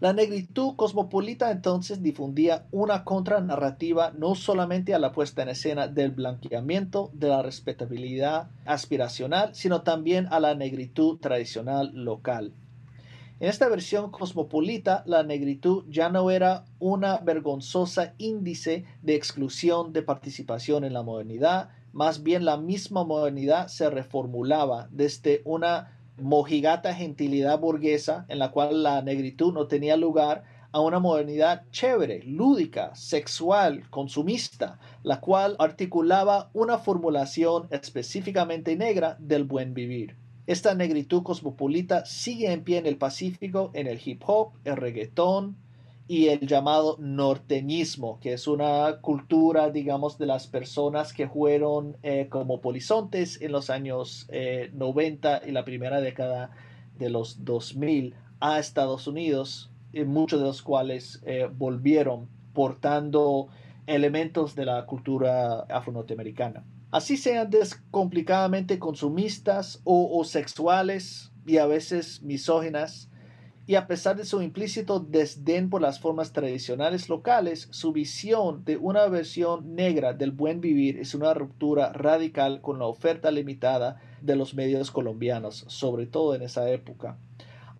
La 0.00 0.14
negritud 0.14 0.76
cosmopolita 0.76 1.50
entonces 1.50 2.02
difundía 2.02 2.66
una 2.70 3.04
contranarrativa 3.04 4.12
no 4.16 4.34
solamente 4.34 4.94
a 4.94 4.98
la 4.98 5.12
puesta 5.12 5.42
en 5.42 5.50
escena 5.50 5.88
del 5.88 6.12
blanqueamiento 6.12 7.10
de 7.12 7.28
la 7.28 7.42
respetabilidad 7.42 8.48
aspiracional, 8.64 9.54
sino 9.54 9.82
también 9.82 10.26
a 10.30 10.40
la 10.40 10.54
negritud 10.54 11.18
tradicional 11.18 11.90
local. 11.92 12.54
En 13.40 13.50
esta 13.50 13.68
versión 13.68 14.10
cosmopolita, 14.10 15.02
la 15.04 15.22
negritud 15.22 15.84
ya 15.90 16.08
no 16.08 16.30
era 16.30 16.64
una 16.78 17.18
vergonzosa 17.18 18.14
índice 18.16 18.86
de 19.02 19.16
exclusión 19.16 19.92
de 19.92 20.00
participación 20.00 20.84
en 20.84 20.94
la 20.94 21.02
modernidad, 21.02 21.68
más 21.92 22.22
bien 22.22 22.46
la 22.46 22.56
misma 22.56 23.04
modernidad 23.04 23.66
se 23.66 23.90
reformulaba 23.90 24.88
desde 24.90 25.42
una 25.44 25.99
mojigata 26.20 26.94
gentilidad 26.94 27.58
burguesa 27.58 28.26
en 28.28 28.38
la 28.38 28.50
cual 28.50 28.82
la 28.82 29.02
negritud 29.02 29.52
no 29.52 29.66
tenía 29.66 29.96
lugar 29.96 30.44
a 30.72 30.80
una 30.80 31.00
modernidad 31.00 31.64
chévere, 31.70 32.22
lúdica, 32.22 32.94
sexual, 32.94 33.88
consumista, 33.90 34.78
la 35.02 35.20
cual 35.20 35.56
articulaba 35.58 36.50
una 36.52 36.78
formulación 36.78 37.66
específicamente 37.70 38.76
negra 38.76 39.16
del 39.18 39.44
buen 39.44 39.74
vivir. 39.74 40.16
Esta 40.46 40.74
negritud 40.74 41.22
cosmopolita 41.22 42.04
sigue 42.06 42.52
en 42.52 42.62
pie 42.62 42.78
en 42.78 42.86
el 42.86 42.96
Pacífico, 42.96 43.70
en 43.74 43.86
el 43.86 44.00
hip 44.04 44.22
hop, 44.26 44.52
el 44.64 44.76
reggaetón, 44.76 45.56
y 46.10 46.26
el 46.26 46.40
llamado 46.40 46.96
norteñismo, 46.98 48.18
que 48.18 48.32
es 48.32 48.48
una 48.48 48.96
cultura, 49.00 49.70
digamos, 49.70 50.18
de 50.18 50.26
las 50.26 50.48
personas 50.48 51.12
que 51.12 51.28
fueron 51.28 51.98
eh, 52.02 52.26
como 52.28 52.60
polizontes 52.60 53.40
en 53.40 53.52
los 53.52 53.70
años 53.70 54.28
90 54.72 55.36
eh, 55.36 55.42
y 55.46 55.52
la 55.52 55.64
primera 55.64 56.00
década 56.00 56.50
de 56.98 57.10
los 57.10 57.44
2000 57.44 58.16
a 58.40 58.58
Estados 58.58 59.06
Unidos, 59.06 59.70
y 59.92 60.02
muchos 60.02 60.40
de 60.40 60.46
los 60.46 60.62
cuales 60.62 61.22
eh, 61.26 61.48
volvieron 61.48 62.28
portando 62.54 63.46
elementos 63.86 64.56
de 64.56 64.64
la 64.64 64.86
cultura 64.86 65.60
afro-norteamericana. 65.60 66.64
Así 66.90 67.16
sean 67.16 67.50
descomplicadamente 67.50 68.80
consumistas 68.80 69.80
o, 69.84 70.18
o 70.18 70.24
sexuales 70.24 71.30
y 71.46 71.58
a 71.58 71.66
veces 71.66 72.20
misóginas, 72.20 73.09
y 73.70 73.76
a 73.76 73.86
pesar 73.86 74.16
de 74.16 74.24
su 74.24 74.42
implícito 74.42 74.98
desdén 74.98 75.70
por 75.70 75.80
las 75.80 76.00
formas 76.00 76.32
tradicionales 76.32 77.08
locales, 77.08 77.68
su 77.70 77.92
visión 77.92 78.64
de 78.64 78.76
una 78.76 79.06
versión 79.06 79.76
negra 79.76 80.12
del 80.12 80.32
buen 80.32 80.60
vivir 80.60 80.98
es 80.98 81.14
una 81.14 81.34
ruptura 81.34 81.92
radical 81.92 82.62
con 82.62 82.80
la 82.80 82.86
oferta 82.86 83.30
limitada 83.30 84.00
de 84.22 84.34
los 84.34 84.54
medios 84.54 84.90
colombianos, 84.90 85.66
sobre 85.68 86.06
todo 86.06 86.34
en 86.34 86.42
esa 86.42 86.68
época. 86.68 87.16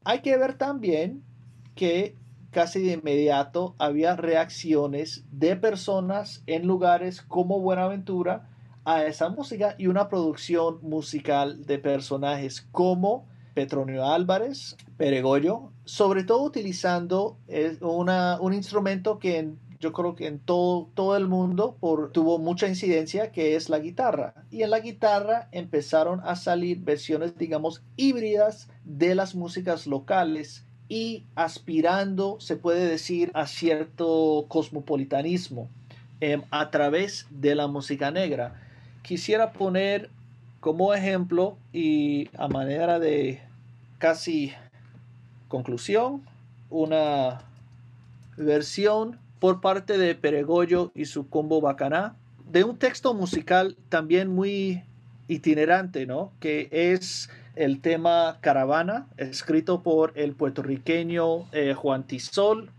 Hay 0.05 0.20
que 0.20 0.36
ver 0.36 0.55
también 0.55 1.24
que 1.74 2.14
casi 2.53 2.80
de 2.82 2.93
inmediato 2.93 3.74
había 3.78 4.14
reacciones 4.14 5.24
de 5.32 5.57
personas 5.57 6.45
en 6.47 6.68
lugares 6.68 7.20
como 7.20 7.59
Buenaventura 7.59 8.49
a 8.84 9.07
esa 9.07 9.28
música 9.28 9.74
y 9.76 9.88
una 9.88 10.09
producción 10.09 10.78
musical 10.82 11.66
de 11.66 11.80
personajes 11.80 12.61
como 12.70 13.26
Petronio 13.55 14.07
Álvarez, 14.07 14.76
Peregollo, 14.96 15.72
sobre 15.84 16.24
todo 16.24 16.42
utilizando 16.42 17.36
un 17.80 18.55
instrumento 18.55 19.18
que 19.18 19.51
yo 19.80 19.94
creo 19.94 20.14
que 20.14 20.26
en 20.26 20.38
todo, 20.38 20.90
todo 20.94 21.16
el 21.16 21.26
mundo 21.26 21.76
tuvo 22.12 22.38
mucha 22.38 22.68
incidencia, 22.68 23.32
que 23.32 23.57
es 23.57 23.70
la 23.70 23.78
guitarra. 23.78 24.34
Y 24.51 24.62
en 24.62 24.70
la 24.70 24.80
guitarra 24.80 25.48
empezaron 25.53 26.20
a 26.22 26.36
salir 26.36 26.80
versiones, 26.80 27.36
digamos, 27.38 27.82
híbridas 27.96 28.68
de 28.84 29.14
las 29.14 29.34
músicas 29.34 29.86
locales 29.86 30.66
y 30.90 31.24
aspirando, 31.34 32.38
se 32.40 32.57
puede 32.57 32.86
decir, 32.86 33.30
a 33.32 33.46
cierto 33.46 34.44
cosmopolitanismo 34.48 35.70
em, 36.20 36.42
a 36.51 36.70
través 36.70 37.26
de 37.30 37.55
la 37.55 37.66
música 37.66 38.11
negra. 38.11 38.61
Quisiera 39.03 39.53
poner 39.53 40.11
como 40.61 40.95
ejemplo 40.95 41.57
y 41.73 42.29
a 42.37 42.49
manera 42.49 42.99
de 42.99 43.41
casi 43.99 44.53
conclusión, 45.49 46.23
una 46.69 47.41
versión 48.37 49.19
por 49.39 49.61
parte 49.61 49.99
de 49.99 50.15
Peregollo 50.15 50.93
y 50.95 51.07
su 51.07 51.29
combo 51.29 51.61
Bacaná 51.61 52.15
de 52.51 52.65
un 52.65 52.77
texto 52.77 53.15
musical 53.15 53.77
también 53.89 54.29
muy 54.29 54.83
itinerante, 55.29 56.07
¿no? 56.07 56.33
Que 56.41 56.69
es 56.71 57.31
el 57.55 57.81
tema 57.81 58.39
Caravana, 58.41 59.07
escrito 59.17 59.83
por 59.83 60.13
el 60.17 60.35
puertorriqueño 60.35 61.47
eh, 61.53 61.75
Juan 61.75 62.05
Tisol, 62.05 62.71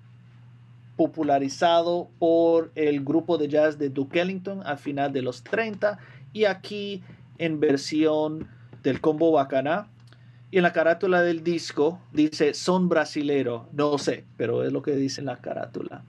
popularizado 0.97 2.09
por 2.19 2.71
el 2.75 3.03
grupo 3.03 3.37
de 3.37 3.47
jazz 3.47 3.77
de 3.77 3.89
Duke 3.89 4.19
Ellington 4.19 4.61
al 4.65 4.77
final 4.77 5.13
de 5.13 5.21
los 5.21 5.43
30 5.43 5.97
y 6.33 6.45
aquí 6.45 7.01
en 7.37 7.59
versión 7.59 8.47
del 8.83 9.01
combo 9.01 9.31
Bacaná. 9.31 9.87
Y 10.49 10.57
en 10.57 10.63
la 10.63 10.73
carátula 10.73 11.21
del 11.21 11.43
disco 11.43 12.01
dice 12.11 12.53
son 12.53 12.89
brasilero, 12.89 13.69
no 13.71 13.97
sé, 13.97 14.25
pero 14.37 14.63
es 14.63 14.73
lo 14.73 14.81
que 14.81 14.95
dice 14.95 15.21
en 15.21 15.27
la 15.27 15.37
carátula. 15.37 16.03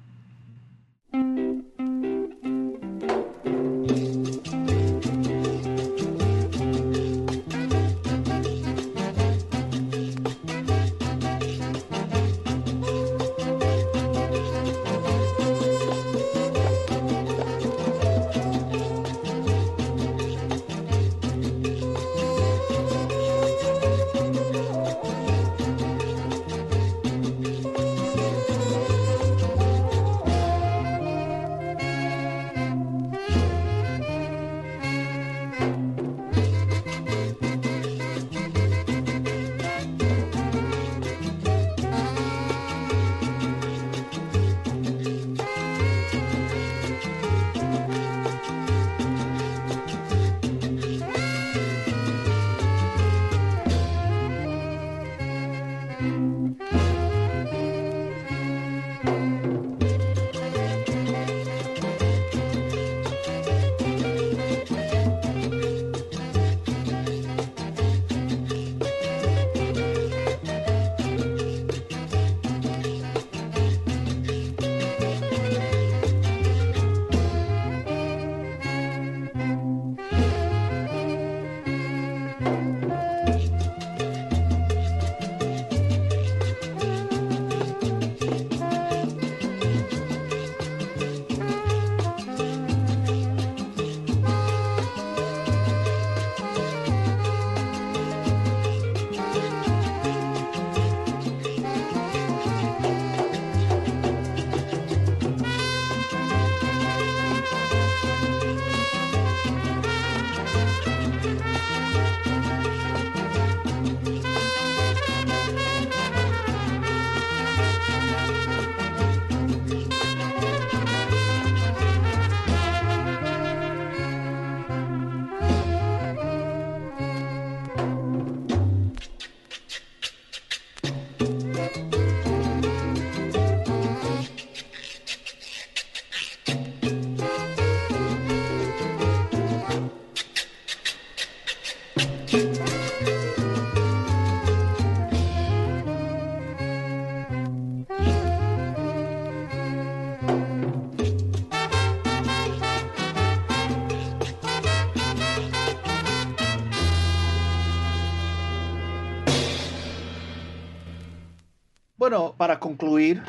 Bueno, 162.12 162.34
para 162.36 162.60
concluir, 162.60 163.22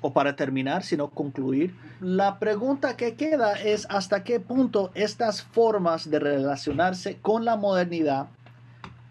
o 0.00 0.12
para 0.12 0.36
terminar, 0.36 0.84
sino 0.84 1.10
concluir, 1.10 1.74
la 2.00 2.38
pregunta 2.38 2.96
que 2.96 3.16
queda 3.16 3.54
es 3.54 3.88
hasta 3.90 4.22
qué 4.22 4.38
punto 4.38 4.92
estas 4.94 5.42
formas 5.42 6.08
de 6.08 6.20
relacionarse 6.20 7.16
con 7.16 7.44
la 7.44 7.56
modernidad 7.56 8.28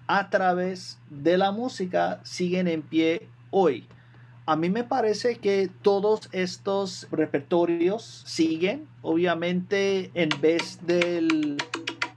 a 0.08 0.30
través 0.30 1.00
de 1.10 1.38
la 1.38 1.52
música 1.52 2.22
siguen 2.24 2.70
en 2.70 2.82
pie 2.82 3.28
hoy. 3.52 3.90
A 4.46 4.56
mí 4.56 4.70
me 4.70 4.86
parece 4.86 5.36
que 5.36 5.70
todos 5.82 6.30
estos 6.32 7.06
repertorios 7.12 8.24
siguen, 8.26 8.88
obviamente 9.02 10.12
en 10.14 10.30
vez 10.40 10.80
del 10.88 11.58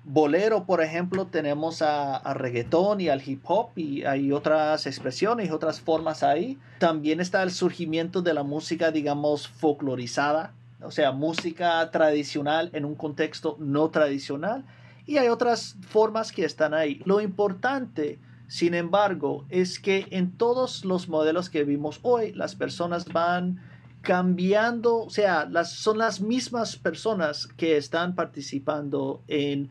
bolero, 0.06 0.64
por 0.64 0.82
ejemplo, 0.82 1.26
tenemos 1.26 1.82
a, 1.82 2.22
reggaetón 2.34 3.00
y 3.00 3.08
al 3.08 3.28
hip 3.28 3.42
hop 3.44 3.70
y 3.74 4.04
hay 4.04 4.30
otras 4.30 4.86
expresiones 4.86 5.48
y 5.48 5.50
otras 5.50 5.80
formas 5.80 6.22
ahí. 6.22 6.58
También 6.78 7.20
está 7.20 7.42
el 7.42 7.50
surgimiento 7.50 8.22
de 8.22 8.32
la 8.32 8.44
música, 8.44 8.92
digamos, 8.92 9.48
folclorizada, 9.48 10.54
o 10.80 10.92
sea, 10.92 11.10
música 11.10 11.90
tradicional 11.90 12.70
en 12.72 12.84
un 12.84 12.94
contexto 12.94 13.56
no 13.58 13.90
tradicional. 13.90 14.64
Y 15.06 15.18
hay 15.18 15.28
otras 15.28 15.76
formas 15.88 16.30
que 16.30 16.44
están 16.44 16.72
ahí. 16.72 17.02
Lo 17.04 17.20
importante, 17.20 18.20
sin 18.46 18.74
embargo, 18.74 19.44
es 19.48 19.80
que 19.80 20.06
en 20.10 20.30
todos 20.30 20.84
los 20.84 21.08
modelos 21.08 21.50
que 21.50 21.64
vimos 21.64 21.98
hoy, 22.02 22.32
las 22.32 22.54
personas 22.54 23.06
van 23.06 23.60
cambiando, 24.02 24.98
o 24.98 25.10
sea, 25.10 25.46
las, 25.46 25.72
son 25.72 25.98
las 25.98 26.20
mismas 26.20 26.76
personas 26.76 27.48
que 27.56 27.76
están 27.76 28.14
participando 28.14 29.20
en 29.26 29.68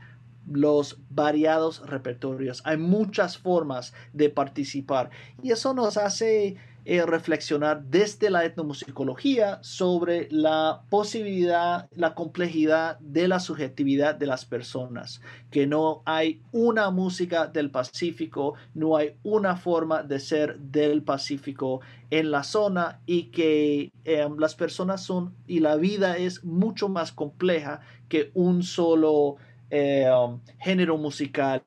los 0.52 1.00
variados 1.10 1.88
repertorios. 1.88 2.62
Hay 2.66 2.78
muchas 2.78 3.38
formas 3.38 3.94
de 4.14 4.30
participar 4.30 5.10
y 5.42 5.52
eso 5.52 5.74
nos 5.74 5.98
hace 5.98 6.58
eh, 6.88 7.04
reflexionar 7.04 7.84
desde 7.86 8.30
la 8.30 8.46
etnomusicología 8.46 9.58
sobre 9.64 10.28
la 10.30 10.84
posibilidad, 10.92 11.90
la 11.96 12.14
complejidad 12.14 13.00
de 13.00 13.28
la 13.28 13.40
subjetividad 13.40 14.14
de 14.14 14.28
las 14.28 14.46
personas, 14.46 15.20
que 15.50 15.66
no 15.66 16.04
hay 16.06 16.44
una 16.52 16.92
música 16.92 17.48
del 17.48 17.72
Pacífico, 17.72 18.54
no 18.76 18.98
hay 18.98 19.16
una 19.24 19.56
forma 19.56 20.04
de 20.04 20.20
ser 20.20 20.60
del 20.60 21.02
Pacífico 21.02 21.82
en 22.12 22.30
la 22.30 22.44
zona 22.44 23.00
y 23.08 23.32
que 23.32 23.92
em, 24.04 24.38
las 24.38 24.54
personas 24.54 25.02
son 25.02 25.34
y 25.48 25.62
la 25.62 25.78
vida 25.78 26.18
es 26.18 26.44
mucho 26.44 26.88
más 26.88 27.12
compleja 27.12 27.80
que 28.10 28.30
un 28.36 28.62
solo 28.62 29.38
eh, 29.76 30.10
um, 30.10 30.40
género 30.58 30.96
musical 30.98 31.66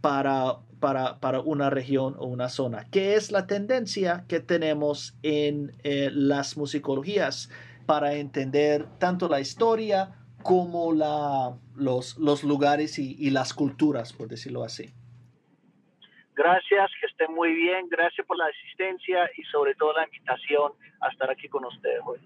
para, 0.00 0.58
para, 0.78 1.18
para, 1.18 1.40
una 1.40 1.70
región 1.70 2.14
o 2.18 2.26
una 2.26 2.48
zona, 2.48 2.84
que 2.88 3.16
es 3.16 3.32
la 3.32 3.48
tendencia 3.48 4.24
que 4.28 4.38
tenemos 4.38 5.18
en 5.24 5.72
eh, 5.82 6.10
las 6.12 6.56
musicologías 6.56 7.50
para 7.84 8.14
entender 8.14 8.86
tanto 9.00 9.28
la 9.28 9.40
historia 9.40 10.14
como 10.44 10.92
la, 10.92 11.58
los, 11.74 12.16
los 12.18 12.44
lugares 12.44 13.00
y, 13.00 13.16
y 13.18 13.30
las 13.30 13.52
culturas, 13.52 14.12
por 14.12 14.28
decirlo 14.28 14.62
así. 14.62 14.94
Gracias, 16.36 16.90
que 17.00 17.06
esté 17.08 17.26
muy 17.26 17.52
bien, 17.54 17.88
gracias 17.88 18.24
por 18.24 18.38
la 18.38 18.46
asistencia 18.46 19.28
y 19.36 19.42
sobre 19.50 19.74
todo 19.74 19.92
la 19.94 20.04
invitación 20.04 20.72
a 21.00 21.08
estar 21.08 21.28
aquí 21.28 21.48
con 21.48 21.64
ustedes 21.64 22.00
hoy. 22.06 22.20